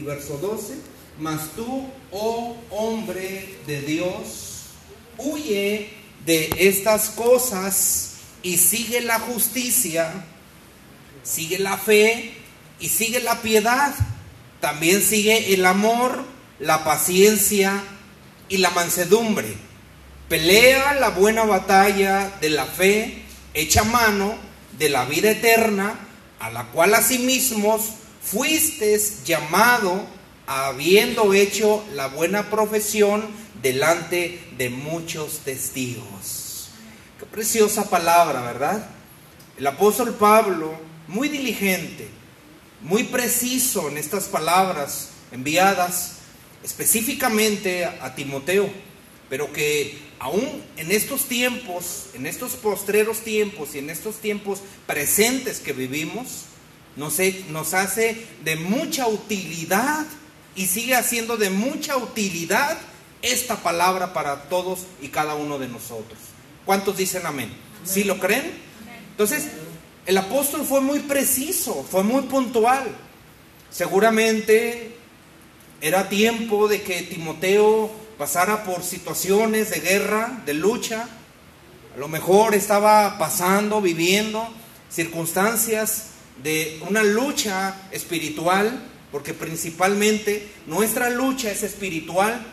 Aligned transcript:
verso 0.00 0.38
12, 0.38 0.74
mas 1.18 1.50
tú, 1.54 1.88
oh 2.10 2.56
hombre 2.70 3.58
de 3.66 3.82
Dios, 3.82 4.64
huye 5.18 5.90
de 6.24 6.50
estas 6.58 7.10
cosas 7.10 8.12
y 8.42 8.56
sigue 8.56 9.00
la 9.00 9.18
justicia, 9.18 10.12
sigue 11.22 11.58
la 11.58 11.76
fe 11.76 12.34
y 12.78 12.88
sigue 12.88 13.20
la 13.20 13.42
piedad. 13.42 13.94
También 14.60 15.02
sigue 15.02 15.54
el 15.54 15.64
amor, 15.64 16.24
la 16.58 16.84
paciencia 16.84 17.82
y 18.48 18.58
la 18.58 18.70
mansedumbre. 18.70 19.54
Pelea 20.28 20.94
la 20.94 21.10
buena 21.10 21.44
batalla 21.44 22.30
de 22.40 22.50
la 22.50 22.66
fe, 22.66 23.24
echa 23.54 23.84
mano 23.84 24.34
de 24.78 24.88
la 24.90 25.04
vida 25.04 25.30
eterna, 25.30 25.98
a 26.38 26.50
la 26.50 26.64
cual 26.66 26.94
asimismo 26.94 27.78
fuiste 28.20 28.98
llamado 29.24 30.04
habiendo 30.46 31.32
hecho 31.32 31.84
la 31.94 32.08
buena 32.08 32.50
profesión 32.50 33.24
delante 33.62 34.40
de 34.56 34.70
muchos 34.70 35.40
testigos. 35.40 36.70
Qué 37.18 37.26
preciosa 37.26 37.88
palabra, 37.88 38.42
¿verdad? 38.42 38.88
El 39.58 39.66
apóstol 39.66 40.14
Pablo, 40.14 40.72
muy 41.06 41.28
diligente, 41.28 42.08
muy 42.80 43.04
preciso 43.04 43.88
en 43.88 43.98
estas 43.98 44.24
palabras 44.24 45.10
enviadas 45.32 46.14
específicamente 46.62 47.84
a 47.84 48.14
Timoteo, 48.14 48.70
pero 49.28 49.52
que 49.52 49.98
aún 50.18 50.62
en 50.76 50.90
estos 50.90 51.26
tiempos, 51.26 52.06
en 52.14 52.26
estos 52.26 52.52
postreros 52.52 53.20
tiempos 53.20 53.74
y 53.74 53.78
en 53.78 53.90
estos 53.90 54.16
tiempos 54.16 54.60
presentes 54.86 55.60
que 55.60 55.72
vivimos, 55.72 56.46
nos, 56.96 57.74
hace 57.74 58.26
de 58.44 58.56
mucha 58.56 59.06
utilidad 59.06 60.06
y 60.54 60.66
sigue 60.66 60.94
haciendo 60.94 61.36
de 61.36 61.50
mucha 61.50 61.96
utilidad 61.96 62.78
esta 63.22 63.56
palabra 63.56 64.12
para 64.12 64.44
todos 64.44 64.80
y 65.00 65.08
cada 65.08 65.34
uno 65.34 65.58
de 65.58 65.68
nosotros. 65.68 66.18
¿Cuántos 66.64 66.96
dicen 66.96 67.26
amén? 67.26 67.50
¿Sí 67.84 68.04
lo 68.04 68.18
creen? 68.18 68.52
Entonces, 69.10 69.48
el 70.06 70.18
apóstol 70.18 70.64
fue 70.64 70.80
muy 70.80 71.00
preciso, 71.00 71.86
fue 71.88 72.02
muy 72.02 72.22
puntual. 72.22 72.88
Seguramente 73.70 74.96
era 75.80 76.08
tiempo 76.08 76.68
de 76.68 76.82
que 76.82 77.02
Timoteo 77.02 77.90
pasara 78.18 78.64
por 78.64 78.82
situaciones 78.82 79.70
de 79.70 79.80
guerra, 79.80 80.42
de 80.44 80.54
lucha. 80.54 81.08
A 81.94 81.98
lo 81.98 82.08
mejor 82.08 82.54
estaba 82.54 83.18
pasando, 83.18 83.80
viviendo 83.80 84.46
circunstancias 84.90 86.10
de 86.42 86.80
una 86.88 87.02
lucha 87.02 87.88
espiritual 87.92 88.90
porque 89.12 89.34
principalmente 89.34 90.46
nuestra 90.66 91.10
lucha 91.10 91.50
es 91.50 91.62
espiritual, 91.62 92.46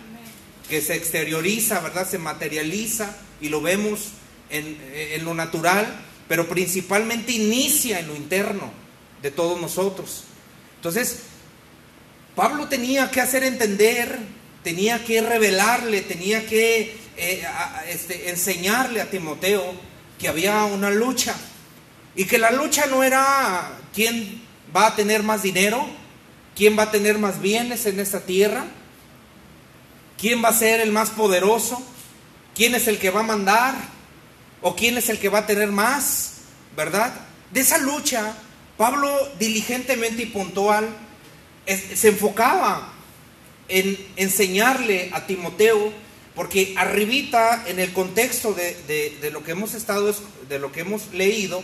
que 0.69 0.81
se 0.81 0.95
exterioriza, 0.95 1.79
¿verdad? 1.79 2.09
Se 2.09 2.17
materializa 2.17 3.15
y 3.39 3.49
lo 3.49 3.61
vemos 3.61 4.09
en, 4.49 4.77
en, 4.93 5.23
lo 5.23 5.33
natural, 5.33 5.87
pero 6.27 6.49
principalmente 6.49 7.31
inicia 7.31 7.99
en 7.99 8.07
lo 8.07 8.15
interno 8.15 8.71
de 9.21 9.31
todos 9.31 9.61
nosotros. 9.61 10.23
Entonces, 10.75 11.19
Pablo 12.35 12.67
tenía 12.67 13.09
que 13.11 13.21
hacer 13.21 13.43
entender, 13.43 14.17
tenía 14.63 15.03
que 15.05 15.21
revelarle, 15.21 16.01
tenía 16.01 16.45
que 16.45 16.97
eh, 17.15 17.43
este, 17.89 18.29
enseñarle 18.29 19.01
a 19.01 19.09
Timoteo 19.09 19.73
que 20.19 20.27
había 20.27 20.65
una 20.65 20.89
lucha 20.89 21.35
y 22.17 22.25
que 22.25 22.37
la 22.37 22.51
lucha 22.51 22.87
no 22.87 23.03
era 23.03 23.71
quién 23.93 24.41
va 24.75 24.87
a 24.87 24.95
tener 24.95 25.23
más 25.23 25.43
dinero, 25.43 25.87
¿Quién 26.57 26.75
va 26.77 26.83
a 26.83 26.91
tener 26.91 27.19
más 27.19 27.39
bienes 27.39 27.85
en 27.85 27.99
esta 27.99 28.21
tierra? 28.21 28.65
¿Quién 30.17 30.43
va 30.43 30.49
a 30.49 30.53
ser 30.53 30.81
el 30.81 30.91
más 30.91 31.11
poderoso? 31.11 31.79
¿Quién 32.55 32.73
es 32.73 32.87
el 32.87 32.97
que 32.97 33.11
va 33.11 33.19
a 33.19 33.23
mandar? 33.23 33.75
¿O 34.63 34.75
quién 34.75 34.97
es 34.97 35.09
el 35.09 35.19
que 35.19 35.29
va 35.29 35.39
a 35.39 35.45
tener 35.45 35.71
más? 35.71 36.37
¿Verdad? 36.75 37.13
De 37.51 37.59
esa 37.59 37.77
lucha, 37.77 38.33
Pablo 38.75 39.15
diligentemente 39.37 40.23
y 40.23 40.25
puntual 40.25 40.89
se 41.67 42.07
enfocaba 42.07 42.91
en 43.67 43.95
enseñarle 44.15 45.11
a 45.13 45.27
Timoteo, 45.27 45.93
porque 46.33 46.73
arribita 46.75 47.65
en 47.67 47.79
el 47.79 47.93
contexto 47.93 48.53
de, 48.53 49.17
de, 49.21 49.29
lo 49.29 49.43
que 49.43 49.51
hemos 49.51 49.75
estado, 49.75 50.15
de 50.49 50.57
lo 50.57 50.71
que 50.71 50.79
hemos 50.79 51.13
leído, 51.13 51.61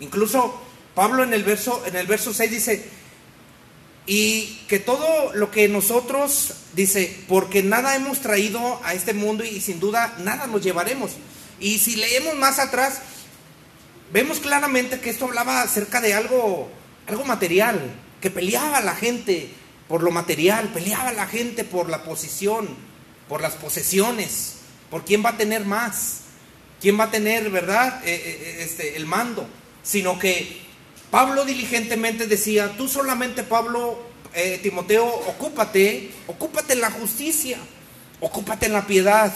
incluso 0.00 0.60
Pablo 0.94 1.22
en 1.22 1.32
el 1.32 1.44
verso, 1.44 1.82
en 1.86 1.96
el 1.96 2.06
verso 2.06 2.34
6 2.34 2.50
dice, 2.50 2.90
y 4.06 4.62
que 4.68 4.78
todo 4.78 5.34
lo 5.34 5.50
que 5.50 5.68
nosotros, 5.68 6.54
dice, 6.74 7.14
porque 7.28 7.62
nada 7.62 7.94
hemos 7.94 8.20
traído 8.20 8.80
a 8.82 8.94
este 8.94 9.12
mundo 9.12 9.44
y 9.44 9.60
sin 9.60 9.80
duda 9.80 10.14
nada 10.18 10.46
nos 10.46 10.62
llevaremos. 10.62 11.12
Y 11.60 11.78
si 11.78 11.96
leemos 11.96 12.34
más 12.36 12.58
atrás, 12.58 13.00
vemos 14.12 14.40
claramente 14.40 15.00
que 15.00 15.10
esto 15.10 15.26
hablaba 15.26 15.62
acerca 15.62 16.00
de 16.00 16.14
algo, 16.14 16.70
algo 17.06 17.24
material, 17.24 17.78
que 18.20 18.30
peleaba 18.30 18.80
la 18.80 18.94
gente 18.94 19.50
por 19.88 20.02
lo 20.02 20.10
material, 20.10 20.68
peleaba 20.68 21.12
la 21.12 21.26
gente 21.26 21.64
por 21.64 21.88
la 21.88 22.02
posición, 22.02 22.68
por 23.28 23.40
las 23.40 23.54
posesiones, 23.54 24.54
por 24.90 25.04
quién 25.04 25.24
va 25.24 25.30
a 25.30 25.36
tener 25.36 25.64
más, 25.64 26.20
quién 26.80 26.98
va 26.98 27.04
a 27.04 27.10
tener, 27.10 27.50
¿verdad?, 27.50 28.02
eh, 28.04 28.14
eh, 28.14 28.56
este, 28.60 28.96
el 28.96 29.06
mando, 29.06 29.46
sino 29.88 30.18
que 30.18 30.60
Pablo 31.10 31.46
diligentemente 31.46 32.26
decía, 32.26 32.76
tú 32.76 32.88
solamente, 32.88 33.42
Pablo, 33.42 33.98
eh, 34.34 34.60
Timoteo, 34.62 35.06
ocúpate, 35.06 36.10
ocúpate 36.26 36.74
en 36.74 36.82
la 36.82 36.90
justicia, 36.90 37.56
ocúpate 38.20 38.66
en 38.66 38.74
la 38.74 38.86
piedad, 38.86 39.32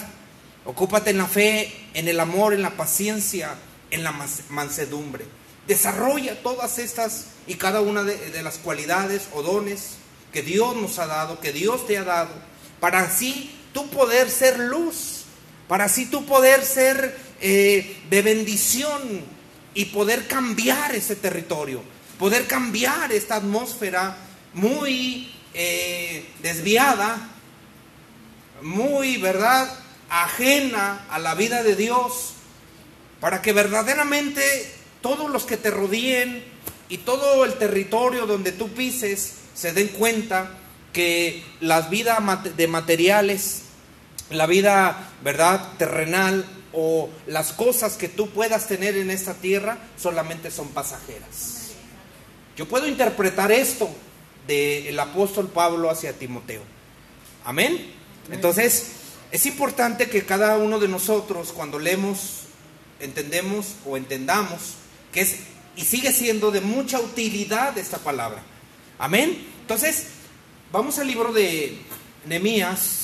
ocúpate 0.66 1.08
en 1.08 1.16
la 1.16 1.26
fe, 1.26 1.72
en 1.94 2.06
el 2.06 2.20
amor, 2.20 2.52
en 2.52 2.60
la 2.60 2.76
paciencia, 2.76 3.54
en 3.90 4.04
la 4.04 4.14
mansedumbre. 4.50 5.24
Desarrolla 5.66 6.42
todas 6.42 6.78
estas 6.78 7.28
y 7.46 7.54
cada 7.54 7.80
una 7.80 8.02
de, 8.02 8.42
las 8.42 8.58
cualidades 8.58 9.28
o 9.32 9.40
dones 9.42 9.94
que 10.34 10.42
Dios 10.42 10.76
nos 10.76 10.98
ha 10.98 11.06
dado, 11.06 11.40
que 11.40 11.52
Dios 11.52 11.86
te 11.86 11.96
ha 11.96 12.04
dado, 12.04 12.34
para 12.78 13.00
así 13.00 13.58
tú 13.72 13.88
poder 13.88 14.28
ser 14.28 14.58
luz, 14.58 15.24
para 15.66 15.84
así 15.84 16.04
tú 16.04 16.26
poder 16.26 16.62
ser 16.62 17.16
eh, 17.40 17.96
de 18.10 18.20
bendición 18.20 19.41
y 19.74 19.86
poder 19.86 20.26
cambiar 20.26 20.94
ese 20.94 21.16
territorio, 21.16 21.82
poder 22.18 22.46
cambiar 22.46 23.12
esta 23.12 23.36
atmósfera 23.36 24.16
muy 24.54 25.32
eh, 25.54 26.28
desviada, 26.42 27.30
muy, 28.62 29.16
¿verdad?, 29.16 29.78
ajena 30.08 31.06
a 31.08 31.18
la 31.18 31.34
vida 31.34 31.62
de 31.62 31.74
Dios, 31.74 32.34
para 33.20 33.40
que 33.40 33.52
verdaderamente 33.52 34.42
todos 35.00 35.30
los 35.30 35.44
que 35.44 35.56
te 35.56 35.70
rodeen 35.70 36.44
y 36.88 36.98
todo 36.98 37.44
el 37.44 37.54
territorio 37.54 38.26
donde 38.26 38.52
tú 38.52 38.68
pises 38.68 39.34
se 39.54 39.72
den 39.72 39.88
cuenta 39.88 40.58
que 40.92 41.42
la 41.60 41.82
vida 41.82 42.18
de 42.56 42.66
materiales, 42.68 43.62
la 44.30 44.46
vida, 44.46 45.12
¿verdad?, 45.22 45.66
terrenal, 45.78 46.44
o 46.72 47.08
las 47.26 47.52
cosas 47.52 47.96
que 47.96 48.08
tú 48.08 48.30
puedas 48.30 48.66
tener 48.66 48.96
en 48.96 49.10
esta 49.10 49.34
tierra 49.34 49.78
solamente 49.96 50.50
son 50.50 50.68
pasajeras. 50.68 51.72
Yo 52.56 52.68
puedo 52.68 52.86
interpretar 52.86 53.52
esto 53.52 53.90
del 54.46 54.98
apóstol 54.98 55.48
Pablo 55.48 55.90
hacia 55.90 56.12
Timoteo. 56.12 56.62
Amén. 57.44 57.92
Entonces, 58.30 58.92
es 59.30 59.46
importante 59.46 60.08
que 60.08 60.24
cada 60.24 60.58
uno 60.58 60.78
de 60.78 60.88
nosotros 60.88 61.52
cuando 61.52 61.78
leemos, 61.78 62.42
entendemos 63.00 63.74
o 63.86 63.96
entendamos 63.96 64.74
que 65.12 65.22
es 65.22 65.36
y 65.76 65.82
sigue 65.82 66.12
siendo 66.12 66.50
de 66.50 66.60
mucha 66.60 67.00
utilidad 67.00 67.76
esta 67.78 67.98
palabra. 67.98 68.42
Amén. 68.98 69.46
Entonces, 69.62 70.08
vamos 70.70 70.98
al 70.98 71.06
libro 71.06 71.32
de 71.32 71.78
Nehemías 72.26 73.01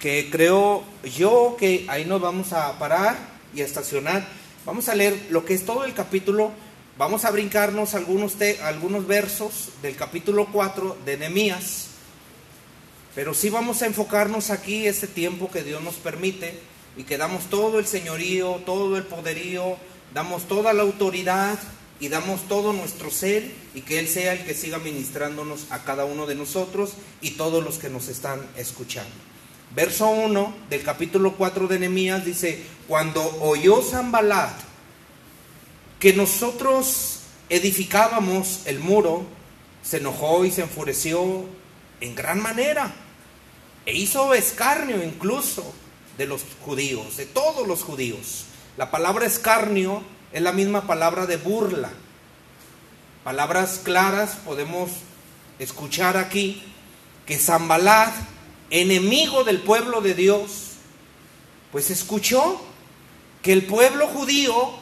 que 0.00 0.28
creo 0.30 0.84
yo 1.04 1.56
que 1.58 1.86
ahí 1.88 2.04
nos 2.04 2.20
vamos 2.20 2.52
a 2.52 2.78
parar 2.78 3.16
y 3.54 3.62
a 3.62 3.64
estacionar. 3.64 4.26
Vamos 4.64 4.88
a 4.88 4.94
leer 4.94 5.28
lo 5.30 5.44
que 5.44 5.54
es 5.54 5.64
todo 5.64 5.84
el 5.84 5.94
capítulo. 5.94 6.52
Vamos 6.98 7.24
a 7.24 7.30
brincarnos 7.30 7.94
algunos, 7.94 8.36
algunos 8.62 9.06
versos 9.06 9.70
del 9.82 9.96
capítulo 9.96 10.48
4 10.52 10.98
de 11.04 11.16
Nehemías. 11.16 11.88
Pero 13.14 13.32
sí 13.32 13.48
vamos 13.48 13.80
a 13.82 13.86
enfocarnos 13.86 14.50
aquí 14.50 14.86
este 14.86 15.06
tiempo 15.06 15.50
que 15.50 15.62
Dios 15.62 15.82
nos 15.82 15.94
permite 15.94 16.58
y 16.96 17.04
que 17.04 17.16
damos 17.16 17.44
todo 17.44 17.78
el 17.78 17.86
señorío, 17.86 18.62
todo 18.66 18.96
el 18.96 19.04
poderío, 19.04 19.76
damos 20.12 20.46
toda 20.48 20.74
la 20.74 20.82
autoridad 20.82 21.58
y 21.98 22.08
damos 22.08 22.46
todo 22.48 22.74
nuestro 22.74 23.10
ser 23.10 23.50
y 23.74 23.80
que 23.80 23.98
Él 23.98 24.08
sea 24.08 24.34
el 24.34 24.44
que 24.44 24.52
siga 24.52 24.78
ministrándonos 24.78 25.66
a 25.70 25.84
cada 25.84 26.04
uno 26.04 26.26
de 26.26 26.34
nosotros 26.34 26.92
y 27.22 27.32
todos 27.32 27.64
los 27.64 27.78
que 27.78 27.88
nos 27.88 28.08
están 28.08 28.46
escuchando 28.56 29.35
verso 29.76 30.08
1 30.08 30.54
del 30.70 30.82
capítulo 30.82 31.34
4 31.34 31.68
de 31.68 31.78
Nehemías 31.78 32.24
dice, 32.24 32.64
cuando 32.88 33.22
oyó 33.42 33.82
Zambalat 33.82 34.58
que 36.00 36.14
nosotros 36.14 37.20
edificábamos 37.50 38.62
el 38.64 38.80
muro, 38.80 39.26
se 39.82 39.98
enojó 39.98 40.46
y 40.46 40.50
se 40.50 40.62
enfureció 40.62 41.44
en 42.00 42.14
gran 42.14 42.40
manera 42.40 42.90
e 43.84 43.94
hizo 43.94 44.32
escarnio 44.32 45.04
incluso 45.04 45.74
de 46.16 46.26
los 46.26 46.42
judíos, 46.64 47.18
de 47.18 47.26
todos 47.26 47.68
los 47.68 47.82
judíos. 47.82 48.46
La 48.78 48.90
palabra 48.90 49.26
escarnio 49.26 50.02
es 50.32 50.40
la 50.40 50.52
misma 50.52 50.86
palabra 50.86 51.26
de 51.26 51.36
burla. 51.36 51.90
Palabras 53.24 53.82
claras 53.84 54.36
podemos 54.36 54.90
escuchar 55.58 56.16
aquí 56.16 56.62
que 57.26 57.38
Zambalat, 57.38 58.14
enemigo 58.70 59.44
del 59.44 59.60
pueblo 59.60 60.00
de 60.00 60.14
Dios, 60.14 60.72
pues 61.72 61.90
escuchó 61.90 62.60
que 63.42 63.52
el 63.52 63.66
pueblo 63.66 64.06
judío 64.08 64.72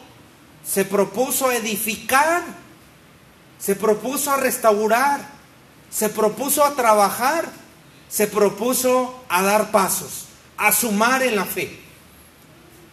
se 0.65 0.85
propuso 0.85 1.49
a 1.49 1.55
edificar, 1.55 2.43
se 3.59 3.75
propuso 3.75 4.31
a 4.31 4.37
restaurar, 4.37 5.29
se 5.89 6.09
propuso 6.09 6.63
a 6.63 6.75
trabajar, 6.75 7.51
se 8.09 8.27
propuso 8.27 9.23
a 9.29 9.43
dar 9.43 9.71
pasos, 9.71 10.25
a 10.57 10.71
sumar 10.71 11.23
en 11.23 11.35
la 11.35 11.45
fe. 11.45 11.79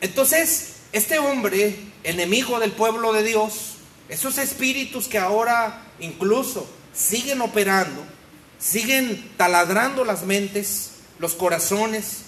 Entonces, 0.01 0.75
este 0.93 1.19
hombre, 1.19 1.79
enemigo 2.05 2.59
del 2.59 2.73
pueblo 2.73 3.13
de 3.13 3.23
Dios, 3.23 3.75
esos 4.09 4.37
espíritus 4.39 5.09
que 5.09 5.19
ahora 5.19 5.87
incluso 6.01 6.69
siguen 6.93 7.41
operando, 7.41 8.05
siguen 8.63 9.31
taladrando 9.37 10.05
las 10.05 10.23
mentes, 10.23 10.93
los 11.19 11.35
corazones 11.35 12.23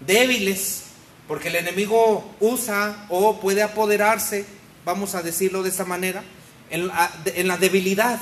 débiles, 0.00 0.82
porque 1.28 1.48
el 1.48 1.56
enemigo 1.56 2.34
usa 2.40 3.06
o 3.08 3.40
puede 3.40 3.62
apoderarse, 3.62 4.44
vamos 4.84 5.14
a 5.14 5.22
decirlo 5.22 5.62
de 5.62 5.70
esta 5.70 5.84
manera, 5.84 6.24
en 6.70 6.88
la, 6.88 7.56
debilidad, 7.58 8.18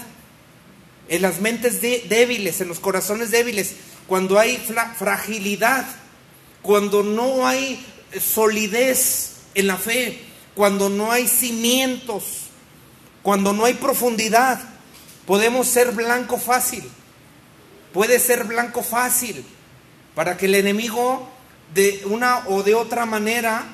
en 1.08 1.22
las 1.22 1.40
mentes 1.40 1.80
débiles, 1.80 2.60
en 2.60 2.68
los 2.68 2.80
corazones 2.80 3.30
débiles, 3.30 3.76
cuando 4.06 4.38
hay 4.38 4.58
fragilidad, 4.98 5.86
cuando 6.60 7.02
no 7.02 7.46
hay 7.46 7.84
solidez 8.20 9.36
en 9.54 9.66
la 9.66 9.76
fe, 9.76 10.20
cuando 10.54 10.90
no 10.90 11.10
hay 11.10 11.26
cimientos, 11.26 12.24
cuando 13.22 13.54
no 13.54 13.64
hay 13.64 13.74
profundidad, 13.74 14.60
podemos 15.26 15.66
ser 15.66 15.92
blanco 15.92 16.36
fácil. 16.36 16.84
Puede 17.94 18.18
ser 18.18 18.42
blanco 18.42 18.82
fácil 18.82 19.44
para 20.16 20.36
que 20.36 20.46
el 20.46 20.56
enemigo 20.56 21.28
de 21.72 22.02
una 22.06 22.40
o 22.48 22.64
de 22.64 22.74
otra 22.74 23.06
manera 23.06 23.64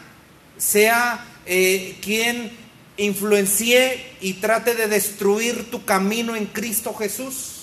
sea 0.58 1.24
eh, 1.46 1.96
quien 2.02 2.52
influencie 2.98 4.14
y 4.20 4.34
trate 4.34 4.74
de 4.74 4.88
destruir 4.88 5.70
tu 5.70 5.86
camino 5.86 6.36
en 6.36 6.44
Cristo 6.44 6.92
Jesús. 6.92 7.62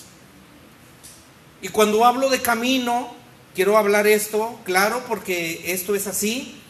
Y 1.62 1.68
cuando 1.68 2.04
hablo 2.04 2.28
de 2.28 2.42
camino, 2.42 3.14
quiero 3.54 3.78
hablar 3.78 4.08
esto, 4.08 4.58
claro, 4.64 5.04
porque 5.06 5.72
esto 5.72 5.94
es 5.94 6.08
así, 6.08 6.60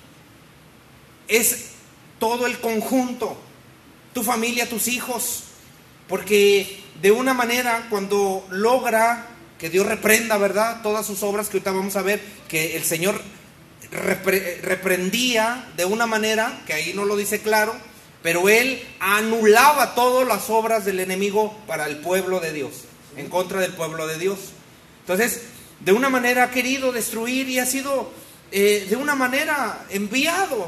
es 1.29 1.71
todo 2.19 2.47
el 2.47 2.61
conjunto, 2.61 3.39
tu 4.13 4.23
familia, 4.23 4.69
tus 4.69 4.87
hijos, 4.87 5.45
porque 6.09 6.79
de 7.01 7.11
una 7.11 7.33
manera 7.33 7.87
cuando 7.89 8.47
logra 8.51 9.28
que 9.59 9.71
Dios 9.71 9.87
reprenda, 9.87 10.39
¿verdad? 10.39 10.83
Todas 10.83 11.07
sus 11.07 11.23
obras 11.23 11.49
que 11.49 11.59
ahorita 11.59 11.73
vamos 11.73 11.97
a 11.97 12.03
ver, 12.03 12.21
que 12.49 12.77
el 12.77 12.85
Señor 12.85 13.21
reprendía 13.91 15.69
de 15.77 15.85
una 15.85 16.07
manera, 16.07 16.63
que 16.67 16.75
ahí 16.75 16.93
no 16.95 17.05
lo 17.05 17.17
dice 17.17 17.41
claro, 17.41 17.75
pero 18.23 18.49
él 18.49 18.83
anulaba 19.01 19.95
todas 19.95 20.27
las 20.27 20.51
obras 20.51 20.85
del 20.85 21.01
enemigo 21.01 21.57
para 21.67 21.87
el 21.87 21.99
pueblo 21.99 22.41
de 22.41 22.53
Dios, 22.53 22.85
en 23.17 23.29
contra 23.29 23.61
del 23.61 23.73
pueblo 23.73 24.07
de 24.07 24.19
Dios. 24.19 24.39
Entonces, 25.01 25.43
de 25.81 25.93
una 25.93 26.09
manera 26.09 26.45
ha 26.45 26.51
querido 26.51 26.93
destruir 26.93 27.49
y 27.49 27.59
ha 27.59 27.67
sido 27.67 28.11
eh, 28.51 28.87
de 28.89 28.97
una 28.97 29.15
manera 29.15 29.85
enviado 29.91 30.67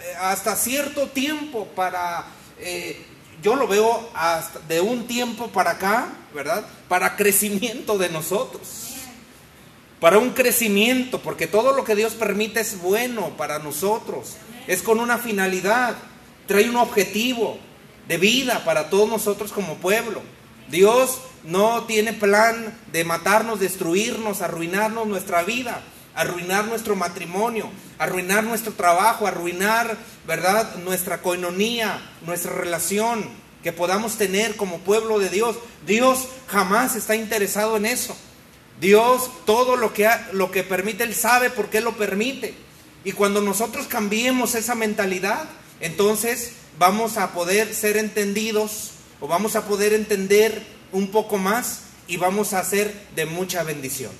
eh, 0.00 0.14
hasta 0.20 0.56
cierto 0.56 1.08
tiempo 1.08 1.66
para, 1.74 2.26
eh, 2.58 3.00
yo 3.42 3.56
lo 3.56 3.66
veo 3.66 4.10
hasta 4.14 4.60
de 4.60 4.80
un 4.80 5.06
tiempo 5.06 5.48
para 5.48 5.72
acá, 5.72 6.08
¿verdad? 6.34 6.64
Para 6.88 7.16
crecimiento 7.16 7.98
de 7.98 8.08
nosotros 8.08 8.90
para 10.00 10.18
un 10.18 10.30
crecimiento, 10.30 11.20
porque 11.20 11.46
todo 11.46 11.76
lo 11.76 11.84
que 11.84 11.94
Dios 11.94 12.14
permite 12.14 12.60
es 12.60 12.80
bueno 12.80 13.36
para 13.36 13.58
nosotros, 13.58 14.36
es 14.66 14.82
con 14.82 14.98
una 14.98 15.18
finalidad, 15.18 15.94
trae 16.46 16.68
un 16.68 16.76
objetivo 16.76 17.58
de 18.08 18.16
vida 18.16 18.64
para 18.64 18.88
todos 18.88 19.08
nosotros 19.08 19.52
como 19.52 19.76
pueblo. 19.76 20.22
Dios 20.68 21.20
no 21.44 21.84
tiene 21.84 22.14
plan 22.14 22.78
de 22.92 23.04
matarnos, 23.04 23.60
destruirnos, 23.60 24.40
arruinarnos 24.40 25.06
nuestra 25.06 25.42
vida, 25.42 25.82
arruinar 26.14 26.66
nuestro 26.66 26.96
matrimonio, 26.96 27.70
arruinar 27.98 28.44
nuestro 28.44 28.72
trabajo, 28.72 29.26
arruinar, 29.26 29.96
¿verdad?, 30.26 30.76
nuestra 30.76 31.22
coinonía, 31.22 32.00
nuestra 32.26 32.52
relación 32.52 33.24
que 33.62 33.72
podamos 33.72 34.16
tener 34.16 34.56
como 34.56 34.78
pueblo 34.78 35.18
de 35.18 35.28
Dios. 35.28 35.56
Dios 35.86 36.28
jamás 36.48 36.96
está 36.96 37.14
interesado 37.14 37.76
en 37.76 37.86
eso. 37.86 38.16
Dios 38.80 39.30
todo 39.44 39.76
lo 39.76 39.92
que, 39.92 40.08
lo 40.32 40.50
que 40.50 40.62
permite, 40.62 41.04
Él 41.04 41.14
sabe 41.14 41.50
por 41.50 41.68
qué 41.68 41.80
lo 41.80 41.96
permite. 41.96 42.54
Y 43.04 43.12
cuando 43.12 43.40
nosotros 43.40 43.86
cambiemos 43.86 44.54
esa 44.54 44.74
mentalidad, 44.74 45.44
entonces 45.80 46.52
vamos 46.78 47.18
a 47.18 47.32
poder 47.32 47.74
ser 47.74 47.96
entendidos 47.96 48.92
o 49.20 49.28
vamos 49.28 49.56
a 49.56 49.66
poder 49.66 49.92
entender 49.92 50.62
un 50.92 51.08
poco 51.08 51.36
más 51.36 51.80
y 52.08 52.16
vamos 52.16 52.52
a 52.54 52.64
ser 52.64 52.92
de 53.14 53.26
mucha 53.26 53.62
bendición. 53.62 54.12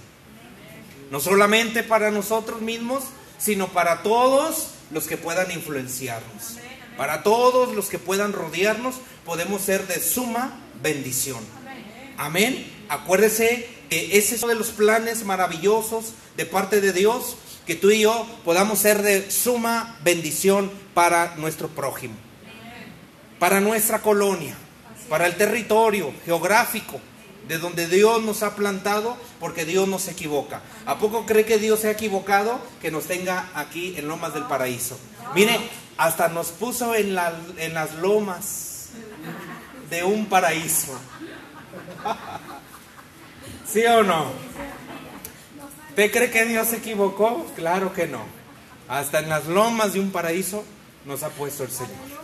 No 1.11 1.21
solamente 1.21 1.83
para 1.83 2.11
nosotros 2.11 2.61
mismos, 2.61 3.05
sino 3.39 3.69
para 3.69 4.03
todos 4.03 4.69
los 4.91 5.07
que 5.07 5.17
puedan 5.17 5.51
influenciarnos. 5.51 6.57
Para 6.97 7.23
todos 7.23 7.75
los 7.75 7.89
que 7.89 7.99
puedan 7.99 8.33
rodearnos, 8.33 8.97
podemos 9.25 9.63
ser 9.63 9.87
de 9.87 10.01
suma 10.01 10.59
bendición. 10.83 11.41
Amén. 12.17 12.71
Acuérdese 12.89 13.69
que 13.89 14.19
ese 14.19 14.35
es 14.35 14.43
uno 14.43 14.53
de 14.53 14.59
los 14.59 14.71
planes 14.71 15.25
maravillosos 15.25 16.13
de 16.37 16.47
parte 16.47 16.81
de 16.81 16.93
Dios, 16.93 17.37
que 17.67 17.75
tú 17.75 17.91
y 17.91 18.01
yo 18.01 18.27
podamos 18.45 18.79
ser 18.79 19.03
de 19.03 19.31
suma 19.31 19.99
bendición 20.05 20.71
para 20.95 21.35
nuestro 21.37 21.69
prójimo, 21.69 22.15
para 23.39 23.61
nuestra 23.61 24.01
colonia, 24.01 24.55
para 25.09 25.27
el 25.27 25.37
territorio 25.37 26.13
geográfico 26.25 27.01
de 27.49 27.59
donde 27.59 27.87
Dios 27.89 28.23
nos 28.23 28.43
ha 28.43 28.55
plantado, 28.55 29.17
porque 29.39 29.65
Dios 29.65 29.89
no 29.89 29.99
se 29.99 30.13
equivoca. 30.13 30.63
¿A 30.87 30.99
poco 30.99 31.27
cree 31.27 31.45
que 31.45 31.59
Dios 31.59 31.81
se 31.81 31.89
ha 31.89 31.93
equivocado 31.93 32.61
que 32.81 32.91
nos 32.91 33.05
tenga 33.05 33.51
aquí 33.55 33.95
en 33.97 34.09
Lomas 34.09 34.35
del 34.35 34.45
Paraíso? 34.45 34.99
Mire, 35.35 35.59
hasta 35.97 36.29
nos 36.29 36.49
puso 36.49 36.95
en, 36.95 37.17
en 37.57 37.75
las 37.75 37.95
lomas 37.97 38.91
de 39.91 40.05
un 40.05 40.27
paraíso. 40.27 40.99
¿Sí 43.71 43.85
o 43.85 44.03
no? 44.03 44.33
¿Usted 45.91 46.11
cree 46.13 46.31
que 46.31 46.45
Dios 46.47 46.69
se 46.69 46.77
equivocó? 46.77 47.47
Claro 47.57 47.93
que 47.93 48.07
no. 48.07 48.23
Hasta 48.89 49.19
en 49.19 49.29
las 49.29 49.47
lomas 49.47 49.93
de 49.93 50.01
un 50.01 50.11
paraíso 50.11 50.65
nos 51.05 51.23
ha 51.23 51.29
puesto 51.29 51.65
el 51.65 51.71
Señor. 51.71 52.20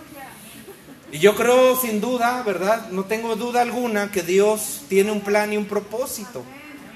Y 1.13 1.19
yo 1.19 1.37
creo 1.37 1.81
sin 1.81 2.01
duda, 2.01 2.43
¿verdad? 2.43 2.89
No 2.91 3.05
tengo 3.05 3.37
duda 3.37 3.63
alguna 3.63 4.11
que 4.11 4.23
Dios 4.23 4.83
tiene 4.89 5.13
un 5.13 5.21
plan 5.21 5.53
y 5.53 5.57
un 5.57 5.67
propósito 5.67 6.43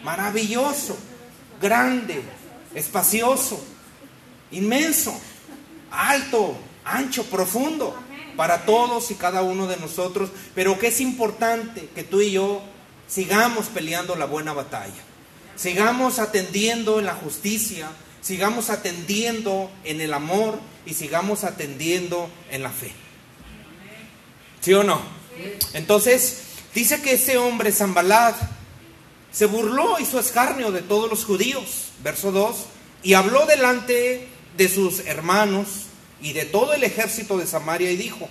maravilloso, 0.02 0.96
grande, 1.60 2.22
espacioso, 2.74 3.62
inmenso, 4.50 5.14
alto, 5.90 6.56
ancho, 6.84 7.24
profundo 7.24 7.94
para 8.36 8.64
todos 8.64 9.10
y 9.10 9.14
cada 9.14 9.42
uno 9.42 9.66
de 9.66 9.76
nosotros, 9.76 10.30
pero 10.54 10.78
que 10.78 10.88
es 10.88 11.00
importante 11.00 11.88
que 11.94 12.04
tú 12.04 12.20
y 12.20 12.32
yo 12.32 12.62
sigamos 13.06 13.66
peleando 13.66 14.16
la 14.16 14.24
buena 14.24 14.52
batalla, 14.52 15.02
sigamos 15.56 16.18
atendiendo 16.18 16.98
en 16.98 17.06
la 17.06 17.14
justicia, 17.14 17.90
sigamos 18.22 18.70
atendiendo 18.70 19.70
en 19.84 20.00
el 20.00 20.14
amor 20.14 20.58
y 20.86 20.94
sigamos 20.94 21.44
atendiendo 21.44 22.30
en 22.50 22.62
la 22.62 22.70
fe. 22.70 22.92
¿Sí 24.60 24.72
o 24.74 24.82
no? 24.82 25.00
Entonces, 25.72 26.42
dice 26.74 27.00
que 27.00 27.14
ese 27.14 27.38
hombre, 27.38 27.72
Zambalad, 27.72 28.34
se 29.32 29.46
burló, 29.46 29.98
hizo 29.98 30.18
escarnio 30.18 30.72
de 30.72 30.82
todos 30.82 31.08
los 31.08 31.24
judíos, 31.24 31.92
verso 32.02 32.32
2, 32.32 32.56
y 33.02 33.14
habló 33.14 33.46
delante 33.46 34.28
de 34.56 34.68
sus 34.68 35.00
hermanos 35.00 35.86
y 36.20 36.32
de 36.32 36.44
todo 36.44 36.72
el 36.72 36.84
ejército 36.84 37.38
de 37.38 37.46
Samaria 37.46 37.90
y 37.90 37.96
dijo, 37.96 38.28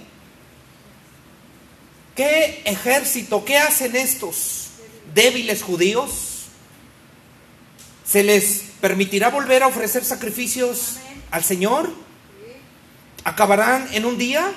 ¿qué 2.15 2.61
ejército, 2.65 3.43
qué 3.45 3.57
hacen 3.57 3.95
estos? 3.95 4.59
débiles 5.13 5.63
judíos? 5.63 6.45
¿Se 8.05 8.23
les 8.23 8.63
permitirá 8.81 9.29
volver 9.29 9.63
a 9.63 9.67
ofrecer 9.67 10.03
sacrificios 10.03 10.97
al 11.31 11.43
Señor? 11.43 11.91
¿Acabarán 13.23 13.87
en 13.93 14.05
un 14.05 14.17
día? 14.17 14.51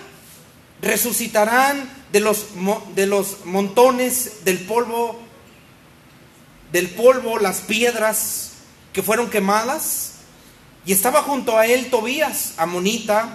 Resucitarán 0.83 1.89
de 2.11 2.21
los, 2.21 2.49
de 2.95 3.07
los 3.07 3.47
montones 3.47 4.45
del 4.45 4.59
polvo, 4.59 5.19
del 6.73 6.91
polvo, 6.91 7.39
las 7.39 7.61
piedras 7.61 8.53
que 8.93 9.03
fueron 9.03 9.31
quemadas. 9.31 10.15
Y 10.85 10.93
estaba 10.93 11.23
junto 11.23 11.57
a 11.57 11.67
él 11.67 11.89
Tobías, 11.91 12.55
amonita, 12.57 13.31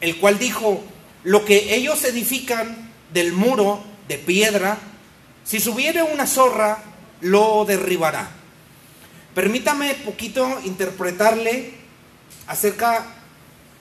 el 0.00 0.16
cual 0.18 0.38
dijo, 0.38 0.82
lo 1.24 1.44
que 1.44 1.74
ellos 1.74 2.04
edifican 2.04 2.92
del 3.12 3.32
muro 3.32 3.82
de 4.08 4.18
piedra, 4.18 4.78
si 5.44 5.58
subiere 5.58 6.02
una 6.02 6.26
zorra, 6.26 6.82
lo 7.20 7.64
derribará. 7.64 8.30
Permítame 9.34 9.94
poquito 9.94 10.60
interpretarle 10.64 11.74
acerca 12.46 13.06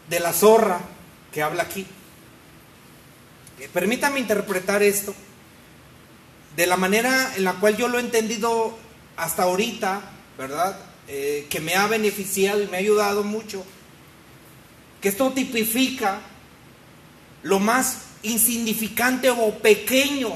de 0.09 0.19
la 0.19 0.33
zorra 0.33 0.79
que 1.31 1.43
habla 1.43 1.63
aquí. 1.63 1.85
Eh, 3.63 3.69
permítame 3.71 4.19
interpretar 4.19 4.83
esto 4.83 5.15
de 6.57 6.67
la 6.67 6.75
manera 6.75 7.33
en 7.37 7.45
la 7.45 7.53
cual 7.53 7.77
yo 7.77 7.87
lo 7.87 7.97
he 7.97 8.01
entendido 8.01 8.77
hasta 9.15 9.43
ahorita, 9.43 10.01
¿verdad? 10.37 10.77
Eh, 11.07 11.47
que 11.49 11.61
me 11.61 11.75
ha 11.75 11.87
beneficiado 11.87 12.61
y 12.61 12.67
me 12.67 12.75
ha 12.75 12.81
ayudado 12.81 13.23
mucho. 13.23 13.63
Que 14.99 15.07
esto 15.07 15.31
tipifica 15.31 16.19
lo 17.41 17.61
más 17.61 17.99
insignificante 18.21 19.29
o 19.29 19.57
pequeño 19.59 20.31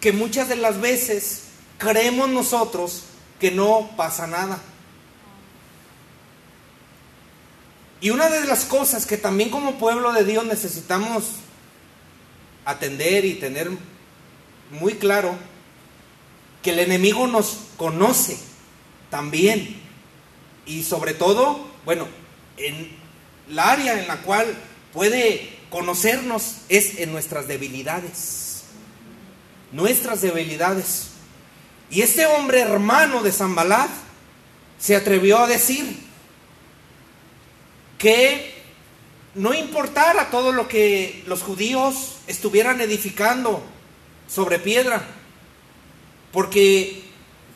que 0.00 0.12
muchas 0.12 0.48
de 0.48 0.56
las 0.56 0.80
veces 0.80 1.46
creemos 1.78 2.28
nosotros 2.28 3.06
que 3.40 3.50
no 3.50 3.90
pasa 3.96 4.28
nada. 4.28 4.60
Y 8.00 8.10
una 8.10 8.30
de 8.30 8.46
las 8.46 8.64
cosas 8.66 9.04
que 9.04 9.16
también 9.16 9.50
como 9.50 9.80
pueblo 9.80 10.12
de 10.12 10.22
Dios 10.22 10.44
necesitamos 10.44 11.24
atender 12.68 13.24
y 13.24 13.34
tener 13.34 13.70
muy 14.70 14.94
claro, 14.94 15.34
que 16.62 16.70
el 16.70 16.80
enemigo 16.80 17.26
nos 17.26 17.60
conoce 17.78 18.38
también. 19.10 19.80
Y 20.66 20.82
sobre 20.82 21.14
todo, 21.14 21.66
bueno, 21.86 22.06
en 22.58 22.90
la 23.48 23.70
área 23.70 23.98
en 23.98 24.06
la 24.06 24.18
cual 24.18 24.46
puede 24.92 25.48
conocernos 25.70 26.56
es 26.68 26.98
en 26.98 27.10
nuestras 27.10 27.48
debilidades. 27.48 28.64
Nuestras 29.72 30.20
debilidades. 30.20 31.08
Y 31.90 32.02
este 32.02 32.26
hombre 32.26 32.60
hermano 32.60 33.22
de 33.22 33.32
Zambalat 33.32 33.88
se 34.78 34.94
atrevió 34.94 35.38
a 35.38 35.46
decir 35.46 35.86
que 37.96 38.57
no 39.38 39.54
importara 39.54 40.30
todo 40.30 40.50
lo 40.50 40.66
que 40.66 41.22
los 41.26 41.42
judíos 41.42 42.16
estuvieran 42.26 42.80
edificando 42.80 43.62
sobre 44.26 44.58
piedra, 44.58 45.00
porque 46.32 47.04